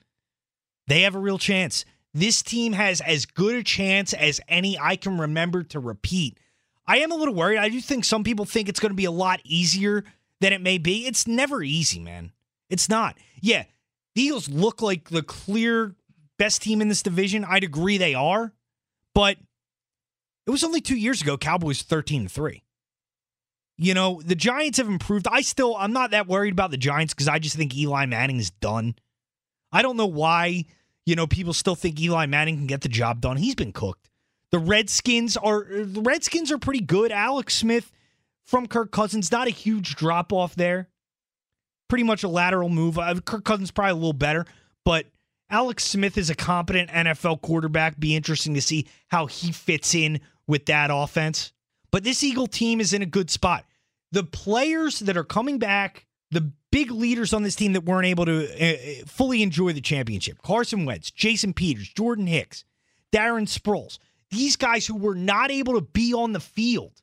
they 0.87 1.01
have 1.01 1.15
a 1.15 1.19
real 1.19 1.39
chance. 1.39 1.83
This 2.13 2.41
team 2.41 2.73
has 2.73 3.01
as 3.01 3.25
good 3.25 3.55
a 3.55 3.63
chance 3.63 4.13
as 4.13 4.39
any 4.47 4.77
I 4.79 4.95
can 4.95 5.17
remember 5.17 5.63
to 5.63 5.79
repeat. 5.79 6.39
I 6.87 6.99
am 6.99 7.11
a 7.11 7.15
little 7.15 7.33
worried. 7.33 7.57
I 7.57 7.69
do 7.69 7.81
think 7.81 8.05
some 8.05 8.23
people 8.23 8.45
think 8.45 8.69
it's 8.69 8.79
going 8.79 8.91
to 8.91 8.95
be 8.95 9.05
a 9.05 9.11
lot 9.11 9.41
easier 9.43 10.05
than 10.39 10.53
it 10.53 10.61
may 10.61 10.77
be. 10.77 11.07
It's 11.07 11.27
never 11.27 11.63
easy, 11.63 11.99
man. 11.99 12.31
It's 12.69 12.87
not. 12.87 13.17
Yeah, 13.41 13.65
the 14.13 14.21
Eagles 14.21 14.47
look 14.47 14.81
like 14.81 15.09
the 15.09 15.23
clear 15.23 15.95
best 16.39 16.63
team 16.63 16.81
in 16.81 16.87
this 16.87 17.03
division. 17.03 17.45
I'd 17.45 17.63
agree 17.63 17.99
they 17.99 18.15
are, 18.15 18.51
but 19.13 19.37
it 20.47 20.49
was 20.49 20.63
only 20.63 20.81
two 20.81 20.97
years 20.97 21.21
ago. 21.21 21.37
Cowboys 21.37 21.83
thirteen 21.83 22.27
three. 22.27 22.63
You 23.77 23.93
know, 23.93 24.21
the 24.25 24.35
Giants 24.35 24.77
have 24.77 24.87
improved. 24.87 25.27
I 25.31 25.41
still, 25.41 25.73
I'm 25.77 25.93
not 25.93 26.11
that 26.11 26.27
worried 26.27 26.51
about 26.51 26.71
the 26.71 26.77
Giants 26.77 27.13
because 27.13 27.29
I 27.29 27.39
just 27.39 27.55
think 27.55 27.73
Eli 27.77 28.07
Manning 28.07 28.37
is 28.37 28.49
done. 28.49 28.95
I 29.71 29.81
don't 29.81 29.95
know 29.95 30.05
why, 30.05 30.65
you 31.05 31.15
know, 31.15 31.27
people 31.27 31.53
still 31.53 31.75
think 31.75 31.97
Eli 31.97 32.25
Manning 32.25 32.57
can 32.57 32.67
get 32.67 32.81
the 32.81 32.89
job 32.89 33.21
done. 33.21 33.37
He's 33.37 33.55
been 33.55 33.71
cooked. 33.71 34.09
The 34.51 34.59
Redskins 34.59 35.37
are 35.37 35.63
the 35.63 36.01
Redskins 36.01 36.51
are 36.51 36.57
pretty 36.57 36.81
good. 36.81 37.11
Alex 37.11 37.55
Smith 37.55 37.91
from 38.45 38.67
Kirk 38.67 38.91
Cousins, 38.91 39.31
not 39.31 39.47
a 39.47 39.51
huge 39.51 39.95
drop 39.95 40.33
off 40.33 40.55
there. 40.55 40.89
Pretty 41.87 42.03
much 42.03 42.23
a 42.23 42.27
lateral 42.27 42.67
move. 42.67 42.99
Uh, 42.99 43.15
Kirk 43.21 43.45
Cousins 43.45 43.71
probably 43.71 43.91
a 43.91 43.95
little 43.95 44.11
better, 44.11 44.45
but 44.83 45.05
Alex 45.49 45.83
Smith 45.83 46.17
is 46.17 46.29
a 46.29 46.35
competent 46.35 46.89
NFL 46.89 47.41
quarterback. 47.41 47.99
Be 47.99 48.15
interesting 48.15 48.53
to 48.53 48.61
see 48.61 48.87
how 49.07 49.25
he 49.25 49.51
fits 49.51 49.95
in 49.95 50.19
with 50.47 50.65
that 50.67 50.89
offense. 50.93 51.51
But 51.91 52.03
this 52.03 52.23
Eagle 52.23 52.47
team 52.47 52.79
is 52.79 52.93
in 52.93 53.01
a 53.01 53.07
good 53.07 53.29
spot 53.29 53.65
the 54.11 54.23
players 54.23 54.99
that 54.99 55.17
are 55.17 55.23
coming 55.23 55.59
back, 55.59 56.07
the 56.31 56.51
big 56.71 56.91
leaders 56.91 57.33
on 57.33 57.43
this 57.43 57.55
team 57.55 57.73
that 57.73 57.85
weren't 57.85 58.07
able 58.07 58.25
to 58.25 58.47
uh, 58.47 59.01
uh, 59.01 59.05
fully 59.05 59.43
enjoy 59.43 59.73
the 59.73 59.81
championship 59.81 60.41
Carson 60.41 60.85
Wentz, 60.85 61.11
Jason 61.11 61.53
Peters, 61.53 61.89
Jordan 61.89 62.27
Hicks, 62.27 62.63
Darren 63.11 63.47
Sproles, 63.47 63.97
these 64.31 64.55
guys 64.55 64.85
who 64.85 64.95
were 64.95 65.15
not 65.15 65.51
able 65.51 65.73
to 65.73 65.81
be 65.81 66.13
on 66.13 66.33
the 66.33 66.39
field 66.39 67.01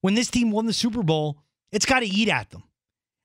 when 0.00 0.14
this 0.14 0.30
team 0.30 0.50
won 0.50 0.66
the 0.66 0.72
Super 0.72 1.02
Bowl, 1.02 1.38
it's 1.70 1.86
got 1.86 2.00
to 2.00 2.06
eat 2.06 2.28
at 2.28 2.50
them. 2.50 2.64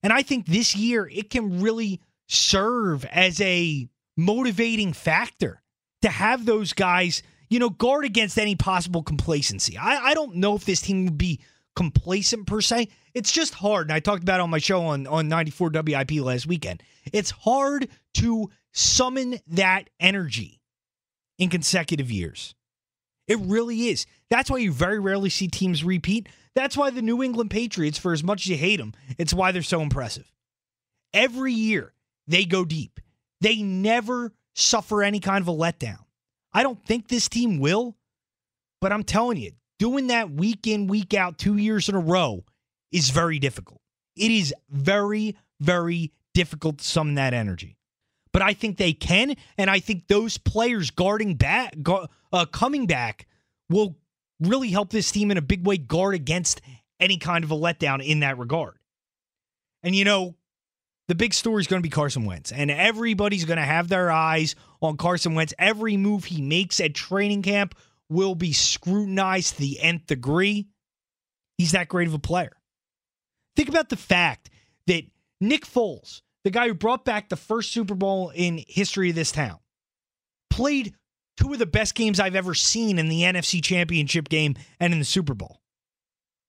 And 0.04 0.14
I 0.14 0.22
think 0.22 0.46
this 0.46 0.76
year 0.76 1.08
it 1.12 1.30
can 1.30 1.62
really 1.62 2.00
serve 2.28 3.04
as 3.06 3.42
a 3.42 3.90
motivating 4.18 4.92
factor 4.92 5.62
to 6.02 6.10
have 6.10 6.46
those 6.46 6.74
guys, 6.74 7.24
you 7.50 7.60
know, 7.60 7.70
guard 7.70 8.04
against 8.04 8.38
any 8.38 8.56
possible 8.56 9.04
complacency. 9.04 9.78
I, 9.78 9.98
I 9.98 10.14
don't 10.14 10.36
know 10.36 10.56
if 10.56 10.66
this 10.66 10.82
team 10.82 11.06
would 11.06 11.18
be 11.18 11.40
complacent 11.76 12.48
per 12.48 12.60
se. 12.60 12.90
It's 13.14 13.32
just 13.32 13.54
hard. 13.54 13.88
And 13.88 13.94
I 13.94 14.00
talked 14.00 14.24
about 14.24 14.40
on 14.40 14.50
my 14.50 14.58
show 14.58 14.86
on, 14.88 15.08
on 15.08 15.30
94 15.30 15.70
WIP 15.70 16.12
last 16.22 16.48
weekend. 16.48 16.84
It's 17.14 17.32
hard 17.32 17.88
to 18.16 18.50
summon 18.74 19.40
that 19.48 19.90
energy 20.00 20.60
in 21.38 21.50
consecutive 21.50 22.12
years. 22.12 22.56
It 23.28 23.40
really 23.40 23.90
is. 23.90 24.06
That's 24.30 24.50
why 24.50 24.58
you 24.58 24.72
very 24.72 25.00
rarely 25.00 25.30
see 25.30 25.48
teams 25.48 25.84
repeat. 25.84 26.30
That's 26.56 26.78
why 26.78 26.90
the 26.90 27.02
New 27.02 27.22
England 27.22 27.52
Patriots, 27.52 28.00
for 28.00 28.14
as 28.14 28.24
much 28.24 28.46
as 28.46 28.48
you 28.48 28.58
hate 28.58 28.78
them, 28.78 28.94
it's 29.18 29.34
why 29.34 29.52
they're 29.52 29.62
so 29.62 29.82
impressive. 29.82 30.32
Every 31.14 31.54
year, 31.54 31.94
they 32.28 32.46
go 32.46 32.66
deep. 32.66 33.00
They 33.42 33.62
never 33.62 34.34
suffer 34.56 35.04
any 35.04 35.20
kind 35.20 35.42
of 35.42 35.48
a 35.48 35.54
letdown. 35.54 36.00
I 36.54 36.64
don't 36.64 36.84
think 36.86 37.08
this 37.08 37.30
team 37.30 37.60
will, 37.60 37.96
but 38.82 38.92
I'm 38.92 39.04
telling 39.04 39.38
you, 39.38 39.52
doing 39.80 40.08
that 40.08 40.32
week 40.32 40.66
in, 40.66 40.88
week 40.88 41.14
out, 41.14 41.38
two 41.38 41.58
years 41.58 41.90
in 41.90 41.96
a 41.96 42.00
row 42.00 42.44
is 42.92 43.10
very 43.10 43.40
difficult. 43.40 43.82
It 44.16 44.32
is 44.32 44.54
very, 44.70 45.36
very 45.60 46.12
difficult 46.34 46.80
to 46.80 46.84
summon 46.84 47.16
that 47.16 47.34
energy. 47.34 47.78
But 48.34 48.42
I 48.42 48.54
think 48.54 48.78
they 48.78 48.94
can, 48.94 49.36
and 49.58 49.70
I 49.70 49.80
think 49.80 50.08
those 50.08 50.38
players 50.38 50.92
guarding 50.92 51.36
back, 51.36 51.76
uh, 52.32 52.46
coming 52.46 52.88
back, 52.88 53.28
will 53.70 53.98
really 54.40 54.70
help 54.70 54.90
this 54.90 55.12
team 55.12 55.32
in 55.32 55.38
a 55.38 55.42
big 55.42 55.66
way 55.66 55.78
guard 55.78 56.16
against 56.16 56.62
any 57.00 57.18
kind 57.18 57.44
of 57.44 57.52
a 57.52 57.56
letdown 57.56 58.04
in 58.04 58.22
that 58.22 58.38
regard. 58.38 58.78
And 59.84 59.96
you 59.96 60.06
know, 60.06 60.36
the 61.08 61.16
big 61.16 61.34
story 61.34 61.62
is 61.62 61.68
going 61.68 61.82
to 61.82 61.86
be 61.86 61.90
Carson 61.90 62.26
Wentz, 62.26 62.52
and 62.52 62.70
everybody's 62.70 63.46
going 63.46 63.58
to 63.58 63.64
have 63.64 63.88
their 63.88 64.12
eyes 64.12 64.56
on 64.82 64.98
Carson 64.98 65.36
Wentz. 65.36 65.54
Every 65.58 65.98
move 65.98 66.26
he 66.26 66.42
makes 66.42 66.80
at 66.80 66.94
training 66.94 67.44
camp 67.44 67.76
will 68.10 68.36
be 68.36 68.54
scrutinized 68.54 69.56
to 69.56 69.62
the 69.62 69.80
nth 69.82 70.08
degree. 70.08 70.68
He's 71.58 71.72
that 71.72 71.88
great 71.88 72.08
of 72.08 72.14
a 72.14 72.20
player. 72.20 72.52
Think 73.56 73.70
about 73.70 73.90
the 73.90 73.98
fact 73.98 74.50
that 74.88 75.04
Nick 75.42 75.66
Foles, 75.66 76.22
the 76.44 76.52
guy 76.52 76.68
who 76.68 76.74
brought 76.74 77.06
back 77.06 77.30
the 77.30 77.36
first 77.36 77.72
Super 77.72 77.96
Bowl 77.96 78.32
in 78.36 78.64
history 78.68 79.10
of 79.10 79.16
this 79.16 79.32
town, 79.32 79.60
played 80.50 80.94
two 81.38 81.54
of 81.54 81.60
the 81.60 81.66
best 81.66 81.96
games 81.96 82.20
I've 82.20 82.36
ever 82.36 82.54
seen 82.54 83.00
in 83.00 83.10
the 83.10 83.22
NFC 83.22 83.64
Championship 83.64 84.30
game 84.30 84.56
and 84.80 84.94
in 84.94 85.00
the 85.00 85.06
Super 85.06 85.34
Bowl. 85.34 85.62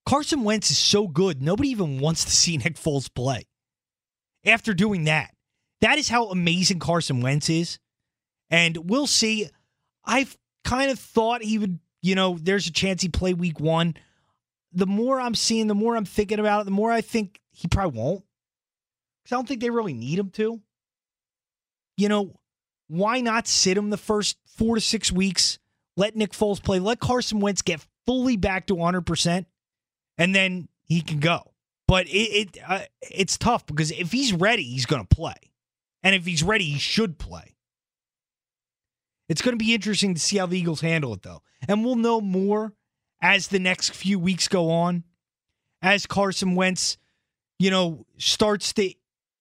Carson 0.04 0.42
Wentz 0.42 0.70
is 0.70 0.78
so 0.78 1.06
good, 1.06 1.42
nobody 1.42 1.68
even 1.70 2.00
wants 2.00 2.24
to 2.24 2.30
see 2.30 2.56
Nick 2.56 2.76
Foles 2.76 3.12
play. 3.12 3.47
After 4.44 4.74
doing 4.74 5.04
that, 5.04 5.34
that 5.80 5.98
is 5.98 6.08
how 6.08 6.26
amazing 6.26 6.78
Carson 6.78 7.20
Wentz 7.20 7.48
is. 7.50 7.78
And 8.50 8.76
we'll 8.88 9.06
see. 9.06 9.48
I've 10.04 10.36
kind 10.64 10.90
of 10.90 10.98
thought 10.98 11.42
he 11.42 11.58
would, 11.58 11.78
you 12.02 12.14
know, 12.14 12.38
there's 12.40 12.66
a 12.66 12.72
chance 12.72 13.02
he 13.02 13.08
play 13.08 13.34
week 13.34 13.60
one. 13.60 13.94
The 14.72 14.86
more 14.86 15.20
I'm 15.20 15.34
seeing, 15.34 15.66
the 15.66 15.74
more 15.74 15.96
I'm 15.96 16.04
thinking 16.04 16.38
about 16.38 16.62
it, 16.62 16.64
the 16.64 16.70
more 16.70 16.90
I 16.90 17.00
think 17.00 17.40
he 17.50 17.68
probably 17.68 17.98
won't. 17.98 18.24
Because 19.22 19.34
I 19.34 19.36
don't 19.36 19.48
think 19.48 19.60
they 19.60 19.70
really 19.70 19.94
need 19.94 20.18
him 20.18 20.30
to. 20.30 20.60
You 21.96 22.08
know, 22.08 22.38
why 22.86 23.20
not 23.20 23.46
sit 23.46 23.76
him 23.76 23.90
the 23.90 23.96
first 23.96 24.36
four 24.46 24.76
to 24.76 24.80
six 24.80 25.12
weeks? 25.12 25.58
Let 25.96 26.16
Nick 26.16 26.32
Foles 26.32 26.62
play. 26.62 26.78
Let 26.78 27.00
Carson 27.00 27.40
Wentz 27.40 27.62
get 27.62 27.84
fully 28.06 28.36
back 28.36 28.66
to 28.68 28.76
100%, 28.76 29.46
and 30.16 30.34
then 30.34 30.68
he 30.84 31.00
can 31.00 31.18
go. 31.18 31.52
But 31.88 32.06
it, 32.06 32.10
it 32.12 32.58
uh, 32.64 32.82
it's 33.02 33.36
tough 33.36 33.66
because 33.66 33.90
if 33.90 34.12
he's 34.12 34.32
ready, 34.32 34.62
he's 34.62 34.86
going 34.86 35.04
to 35.04 35.16
play. 35.16 35.34
And 36.04 36.14
if 36.14 36.24
he's 36.24 36.44
ready, 36.44 36.64
he 36.64 36.78
should 36.78 37.18
play. 37.18 37.56
It's 39.28 39.42
going 39.42 39.58
to 39.58 39.62
be 39.62 39.74
interesting 39.74 40.14
to 40.14 40.20
see 40.20 40.36
how 40.36 40.46
the 40.46 40.58
Eagles 40.58 40.82
handle 40.82 41.12
it, 41.14 41.22
though. 41.22 41.42
And 41.66 41.84
we'll 41.84 41.96
know 41.96 42.20
more 42.20 42.74
as 43.20 43.48
the 43.48 43.58
next 43.58 43.90
few 43.90 44.18
weeks 44.18 44.46
go 44.48 44.70
on, 44.70 45.02
as 45.82 46.06
Carson 46.06 46.54
Wentz, 46.54 46.98
you 47.58 47.70
know, 47.70 48.06
starts 48.18 48.72
to 48.74 48.94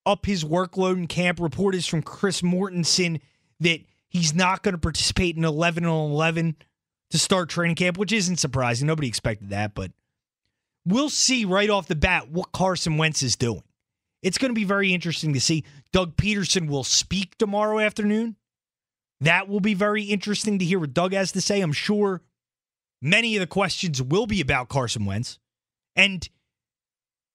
up 0.06 0.26
his 0.26 0.44
workload 0.44 0.98
in 0.98 1.08
camp. 1.08 1.40
Report 1.40 1.76
is 1.76 1.86
from 1.86 2.02
Chris 2.02 2.42
Mortensen 2.42 3.22
that 3.60 3.82
he's 4.10 4.34
not 4.34 4.64
going 4.64 4.74
to 4.74 4.80
participate 4.80 5.36
in 5.36 5.44
11 5.44 5.86
on 5.86 6.12
11 6.12 6.56
to 7.12 7.20
start 7.20 7.50
training 7.50 7.76
camp, 7.76 7.98
which 7.98 8.12
isn't 8.12 8.38
surprising. 8.38 8.88
Nobody 8.88 9.08
expected 9.08 9.50
that, 9.50 9.76
but 9.76 9.92
we'll 10.88 11.10
see 11.10 11.46
right 11.46 11.70
off 11.70 11.88
the 11.88 11.96
bat 11.96 12.30
what 12.30 12.52
Carson 12.52 12.98
Wentz 12.98 13.22
is 13.22 13.36
doing. 13.36 13.64
It's 14.24 14.38
going 14.38 14.50
to 14.50 14.60
be 14.60 14.64
very 14.64 14.94
interesting 14.94 15.34
to 15.34 15.42
see. 15.42 15.64
Doug 15.92 16.16
Pederson 16.16 16.68
will 16.68 16.84
speak 16.84 17.38
tomorrow 17.38 17.80
afternoon. 17.80 18.36
That 19.22 19.48
will 19.48 19.60
be 19.60 19.74
very 19.74 20.04
interesting 20.04 20.60
to 20.60 20.66
hear 20.66 20.80
what 20.80 20.94
Doug 20.94 21.14
has 21.14 21.32
to 21.34 21.42
say. 21.42 21.62
I'm 21.62 21.74
sure 21.74 22.22
many 23.02 23.36
of 23.36 23.42
the 23.42 23.48
questions 23.48 24.02
will 24.02 24.28
be 24.28 24.42
about 24.42 24.70
Carson 24.70 25.06
Wentz 25.06 25.40
and 25.96 26.28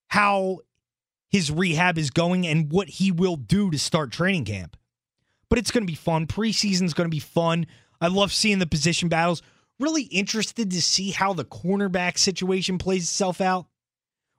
how 0.09 0.61
his 1.31 1.51
rehab 1.51 1.99
is 1.99 2.11
going 2.11 2.47
and 2.47 2.71
what 2.71 2.89
he 2.89 3.11
will 3.11 3.37
do 3.37 3.71
to 3.71 3.79
start 3.79 4.13
training 4.13 4.45
camp. 4.45 4.77
But 5.49 5.59
it's 5.59 5.71
going 5.71 5.87
to 5.87 5.91
be 5.91 5.97
fun. 5.97 6.27
Preseason 6.27 6.83
is 6.83 6.95
going 6.95 7.09
to 7.09 7.15
be 7.15 7.21
fun. 7.21 7.67
I 8.01 8.09
love 8.09 8.33
seeing 8.33 8.59
the 8.59 8.67
position 8.67 9.09
battles. 9.09 9.43
Really 9.81 10.05
interested 10.05 10.71
to 10.71 10.83
see 10.83 11.11
how 11.11 11.33
the 11.33 11.45
cornerback 11.45 12.19
situation 12.19 12.79
plays 12.79 13.05
itself 13.05 13.41
out 13.41 13.67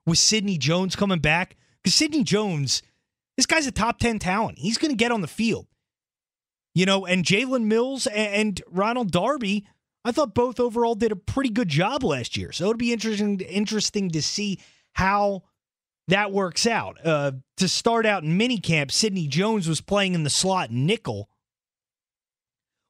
with 0.06 0.18
Sidney 0.18 0.58
Jones 0.58 0.96
coming 0.96 1.18
back. 1.18 1.56
Because 1.82 1.94
Sidney 1.94 2.24
Jones, 2.24 2.82
this 3.36 3.46
guy's 3.46 3.66
a 3.66 3.72
top 3.72 3.98
10 3.98 4.18
talent. 4.18 4.58
He's 4.58 4.78
going 4.78 4.90
to 4.90 4.96
get 4.96 5.12
on 5.12 5.20
the 5.20 5.26
field. 5.26 5.66
You 6.74 6.86
know, 6.86 7.06
and 7.06 7.24
Jalen 7.24 7.64
Mills 7.64 8.06
and 8.08 8.60
Ronald 8.68 9.12
Darby, 9.12 9.66
I 10.04 10.12
thought 10.12 10.34
both 10.34 10.58
overall 10.58 10.94
did 10.94 11.12
a 11.12 11.16
pretty 11.16 11.50
good 11.50 11.68
job 11.68 12.02
last 12.02 12.36
year. 12.36 12.50
So 12.52 12.64
it'll 12.64 12.76
be 12.76 12.92
interesting 12.92 13.40
interesting 13.40 14.10
to 14.10 14.22
see 14.22 14.58
how 14.94 15.44
that 16.08 16.32
works 16.32 16.66
out. 16.66 16.98
Uh, 17.04 17.32
to 17.58 17.68
start 17.68 18.06
out 18.06 18.24
in 18.24 18.38
minicamp, 18.38 18.90
Sidney 18.90 19.28
Jones 19.28 19.68
was 19.68 19.80
playing 19.80 20.14
in 20.14 20.24
the 20.24 20.30
slot 20.30 20.70
nickel. 20.70 21.28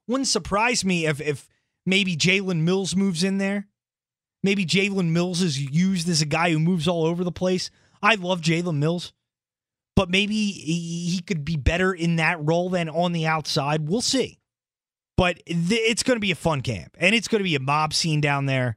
Wouldn't 0.08 0.28
surprise 0.28 0.84
me 0.84 1.06
if 1.06 1.20
if 1.20 1.48
maybe 1.86 2.16
Jalen 2.16 2.60
Mills 2.60 2.96
moves 2.96 3.24
in 3.24 3.38
there. 3.38 3.66
Maybe 4.42 4.66
Jalen 4.66 5.10
Mills 5.10 5.40
is 5.40 5.60
used 5.60 6.08
as 6.08 6.20
a 6.20 6.26
guy 6.26 6.50
who 6.50 6.58
moves 6.58 6.86
all 6.86 7.04
over 7.04 7.24
the 7.24 7.32
place. 7.32 7.70
I 8.02 8.16
love 8.16 8.40
Jalen 8.40 8.76
Mills 8.76 9.12
but 9.96 10.10
maybe 10.10 10.50
he 10.50 11.20
could 11.24 11.44
be 11.44 11.56
better 11.56 11.92
in 11.92 12.16
that 12.16 12.44
role 12.44 12.68
than 12.68 12.88
on 12.88 13.12
the 13.12 13.26
outside. 13.26 13.88
We'll 13.88 14.00
see. 14.00 14.40
But 15.16 15.40
it's 15.46 16.02
going 16.02 16.16
to 16.16 16.20
be 16.20 16.32
a 16.32 16.36
fun 16.36 16.60
camp, 16.60 16.96
and 16.98 17.14
it's 17.14 17.28
going 17.28 17.38
to 17.38 17.44
be 17.44 17.54
a 17.54 17.60
mob 17.60 17.94
scene 17.94 18.20
down 18.20 18.46
there. 18.46 18.76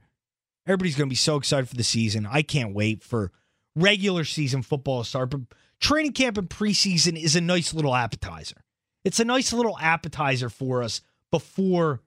Everybody's 0.66 0.94
going 0.94 1.08
to 1.08 1.12
be 1.12 1.16
so 1.16 1.36
excited 1.36 1.68
for 1.68 1.74
the 1.74 1.82
season. 1.82 2.28
I 2.30 2.42
can't 2.42 2.74
wait 2.74 3.02
for 3.02 3.32
regular 3.74 4.24
season 4.24 4.62
football 4.62 5.02
to 5.02 5.08
start. 5.08 5.30
But 5.30 5.40
training 5.80 6.12
camp 6.12 6.38
and 6.38 6.48
preseason 6.48 7.20
is 7.20 7.34
a 7.34 7.40
nice 7.40 7.74
little 7.74 7.94
appetizer. 7.94 8.62
It's 9.04 9.18
a 9.18 9.24
nice 9.24 9.52
little 9.52 9.76
appetizer 9.80 10.48
for 10.48 10.84
us 10.84 11.00
before 11.32 12.02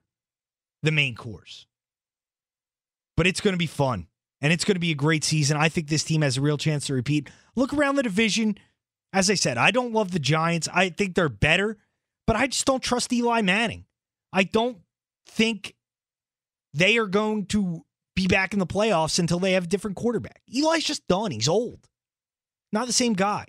the 0.82 0.92
main 0.92 1.14
course. 1.14 1.66
But 3.16 3.26
it's 3.26 3.40
going 3.40 3.54
to 3.54 3.58
be 3.58 3.66
fun, 3.66 4.06
and 4.40 4.52
it's 4.52 4.64
going 4.64 4.76
to 4.76 4.80
be 4.80 4.90
a 4.90 4.96
great 4.96 5.24
season. 5.24 5.56
I 5.56 5.68
think 5.68 5.88
this 5.88 6.04
team 6.04 6.22
has 6.22 6.38
a 6.38 6.40
real 6.40 6.58
chance 6.58 6.86
to 6.86 6.94
repeat. 6.94 7.30
Look 7.54 7.74
around 7.74 7.96
the 7.96 8.02
division 8.02 8.56
as 9.12 9.28
I 9.28 9.34
said, 9.34 9.58
I 9.58 9.70
don't 9.70 9.92
love 9.92 10.10
the 10.10 10.18
Giants. 10.18 10.68
I 10.72 10.88
think 10.88 11.14
they're 11.14 11.28
better, 11.28 11.76
but 12.26 12.36
I 12.36 12.46
just 12.46 12.64
don't 12.64 12.82
trust 12.82 13.12
Eli 13.12 13.42
Manning. 13.42 13.84
I 14.32 14.44
don't 14.44 14.78
think 15.26 15.74
they 16.72 16.96
are 16.96 17.06
going 17.06 17.46
to 17.46 17.84
be 18.16 18.26
back 18.26 18.54
in 18.54 18.58
the 18.58 18.66
playoffs 18.66 19.18
until 19.18 19.38
they 19.38 19.52
have 19.52 19.64
a 19.64 19.68
different 19.68 19.96
quarterback. 19.96 20.40
Eli's 20.48 20.84
just 20.84 21.06
done. 21.08 21.30
He's 21.30 21.48
old. 21.48 21.88
Not 22.72 22.86
the 22.86 22.92
same 22.92 23.12
guy. 23.12 23.46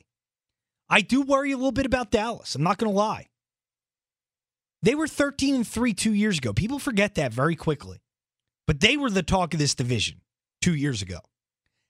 I 0.89 1.01
do 1.01 1.21
worry 1.21 1.53
a 1.53 1.57
little 1.57 1.71
bit 1.71 1.85
about 1.85 2.11
Dallas. 2.11 2.55
I'm 2.55 2.63
not 2.63 2.77
going 2.77 2.91
to 2.91 2.97
lie. 2.97 3.27
They 4.83 4.95
were 4.95 5.07
13 5.07 5.55
and 5.55 5.67
3 5.67 5.93
2 5.93 6.13
years 6.13 6.37
ago. 6.37 6.53
People 6.53 6.77
forget 6.77 7.15
that 7.15 7.33
very 7.33 7.55
quickly. 7.55 8.01
But 8.67 8.81
they 8.81 8.97
were 8.97 9.09
the 9.09 9.23
talk 9.23 9.53
of 9.53 9.59
this 9.59 9.73
division 9.73 10.21
2 10.61 10.75
years 10.75 11.01
ago. 11.01 11.19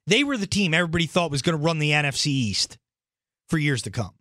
They 0.08 0.24
were 0.24 0.38
the 0.38 0.48
team 0.48 0.74
everybody 0.74 1.08
thought 1.08 1.32
was 1.32 1.42
going 1.42 1.58
to 1.58 1.64
run 1.64 1.80
the 1.80 1.92
NFC 1.92 2.28
East 2.28 2.78
for 3.50 3.58
years 3.58 3.82
to 3.84 3.92
come. 3.92 4.14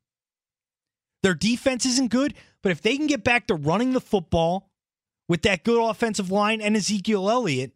Their 1.23 1.35
defense 1.35 1.87
isn't 1.87 2.11
good, 2.11 2.35
but 2.63 2.73
if 2.73 2.83
they 2.83 2.97
can 2.97 3.07
get 3.07 3.23
back 3.23 3.47
to 3.47 3.55
running 3.55 3.93
the 3.93 4.01
football 4.01 4.71
with 5.29 5.43
that 5.43 5.65
good 5.65 5.81
offensive 5.81 6.31
line 6.31 6.61
and 6.61 6.77
Ezekiel 6.77 7.31
Elliott 7.31 7.73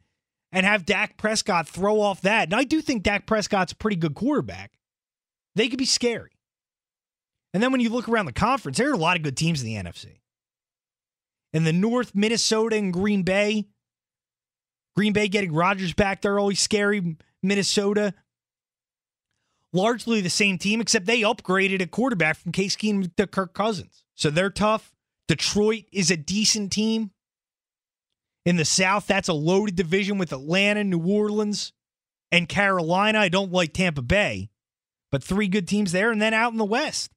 and 0.51 0.65
have 0.67 0.87
Dak 0.87 1.17
Prescott 1.17 1.69
throw 1.69 2.01
off 2.01 2.23
that, 2.23 2.45
and 2.45 2.55
I 2.55 2.65
do 2.65 2.81
think 2.81 3.03
Dak 3.03 3.27
Prescott's 3.27 3.73
a 3.73 3.77
pretty 3.77 3.97
good 3.97 4.15
quarterback, 4.15 4.73
they 5.55 5.69
could 5.69 5.79
be 5.79 5.85
scary. 5.85 6.33
And 7.55 7.63
then 7.63 7.73
when 7.73 7.81
you 7.81 7.91
look 7.91 8.09
around 8.09 8.27
the 8.27 8.33
conference, 8.33 8.79
there 8.79 8.91
are 8.91 8.95
a 8.95 8.99
lot 8.99 9.17
of 9.17 9.23
good 9.23 9.37
teams 9.37 9.63
in 9.63 9.67
the 9.67 9.77
NFC. 9.77 10.21
In 11.57 11.65
the 11.65 11.73
North, 11.73 12.15
Minnesota 12.15 12.77
and 12.77 12.93
Green 12.93 13.23
Bay. 13.23 13.65
Green 14.95 15.15
Bay 15.15 15.27
getting 15.27 15.55
Rodgers 15.55 15.95
back, 15.95 16.21
they're 16.21 16.39
always 16.39 16.61
scary. 16.61 17.17
Minnesota, 17.43 18.13
largely 19.73 20.21
the 20.21 20.29
same 20.29 20.59
team, 20.59 20.83
except 20.83 21.07
they 21.07 21.23
upgraded 21.23 21.81
a 21.81 21.87
quarterback 21.87 22.37
from 22.37 22.53
Case 22.53 22.77
Keenum 22.77 23.11
to 23.17 23.27
Kirk 23.27 23.55
Cousins. 23.55 24.05
So 24.17 24.29
they're 24.29 24.51
tough. 24.51 24.93
Detroit 25.29 25.85
is 25.93 26.11
a 26.11 26.19
decent 26.19 26.73
team. 26.73 27.13
In 28.45 28.57
the 28.57 28.67
South, 28.67 29.07
that's 29.07 29.29
a 29.29 29.33
loaded 29.33 29.77
division 29.77 30.19
with 30.19 30.35
Atlanta, 30.35 30.85
New 30.85 31.11
Orleans, 31.11 31.73
and 32.31 32.51
Carolina. 32.51 33.19
I 33.19 33.31
don't 33.31 33.51
like 33.51 33.73
Tampa 33.73 34.03
Bay, 34.03 34.51
but 35.11 35.25
three 35.25 35.49
good 35.49 35.67
teams 35.67 35.93
there. 35.93 36.11
And 36.11 36.21
then 36.21 36.35
out 36.35 36.53
in 36.53 36.59
the 36.59 36.67
West, 36.67 37.13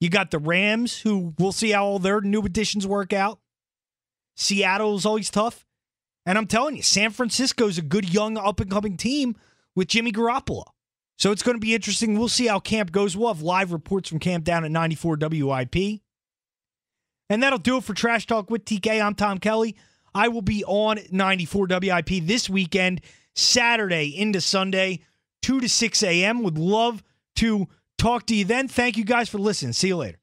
you 0.00 0.10
got 0.10 0.32
the 0.32 0.40
Rams, 0.40 1.02
who 1.02 1.34
we'll 1.38 1.52
see 1.52 1.70
how 1.70 1.84
all 1.84 1.98
their 2.00 2.20
new 2.20 2.42
additions 2.42 2.84
work 2.84 3.12
out. 3.12 3.38
Seattle 4.40 4.96
is 4.96 5.04
always 5.04 5.30
tough. 5.30 5.66
And 6.26 6.38
I'm 6.38 6.46
telling 6.46 6.76
you, 6.76 6.82
San 6.82 7.10
Francisco's 7.10 7.78
a 7.78 7.82
good 7.82 8.12
young 8.12 8.36
up 8.36 8.60
and 8.60 8.70
coming 8.70 8.96
team 8.96 9.36
with 9.74 9.88
Jimmy 9.88 10.12
Garoppolo. 10.12 10.64
So 11.18 11.32
it's 11.32 11.42
going 11.42 11.56
to 11.56 11.60
be 11.60 11.74
interesting. 11.74 12.18
We'll 12.18 12.28
see 12.28 12.46
how 12.46 12.60
camp 12.60 12.92
goes. 12.92 13.16
We'll 13.16 13.32
have 13.32 13.42
live 13.42 13.72
reports 13.72 14.08
from 14.08 14.18
camp 14.18 14.44
down 14.44 14.64
at 14.64 14.70
94 14.70 15.18
WIP. 15.20 16.00
And 17.28 17.42
that'll 17.42 17.58
do 17.58 17.76
it 17.76 17.84
for 17.84 17.94
Trash 17.94 18.26
Talk 18.26 18.50
with 18.50 18.64
TK. 18.64 19.04
I'm 19.04 19.14
Tom 19.14 19.38
Kelly. 19.38 19.76
I 20.14 20.28
will 20.28 20.42
be 20.42 20.64
on 20.64 20.98
94 21.10 21.66
WIP 21.68 22.26
this 22.26 22.48
weekend, 22.48 23.02
Saturday 23.36 24.06
into 24.16 24.40
Sunday, 24.40 25.00
2 25.42 25.60
to 25.60 25.68
6 25.68 26.02
a.m. 26.02 26.42
Would 26.42 26.58
love 26.58 27.02
to 27.36 27.68
talk 27.98 28.26
to 28.26 28.34
you 28.34 28.44
then. 28.44 28.68
Thank 28.68 28.96
you 28.96 29.04
guys 29.04 29.28
for 29.28 29.38
listening. 29.38 29.74
See 29.74 29.88
you 29.88 29.96
later. 29.96 30.18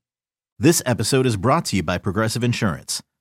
This 0.60 0.82
episode 0.88 1.28
is 1.28 1.38
brought 1.38 1.66
to 1.66 1.76
you 1.76 1.84
by 1.84 2.00
Progressive 2.00 2.44
Insurance. 2.44 3.04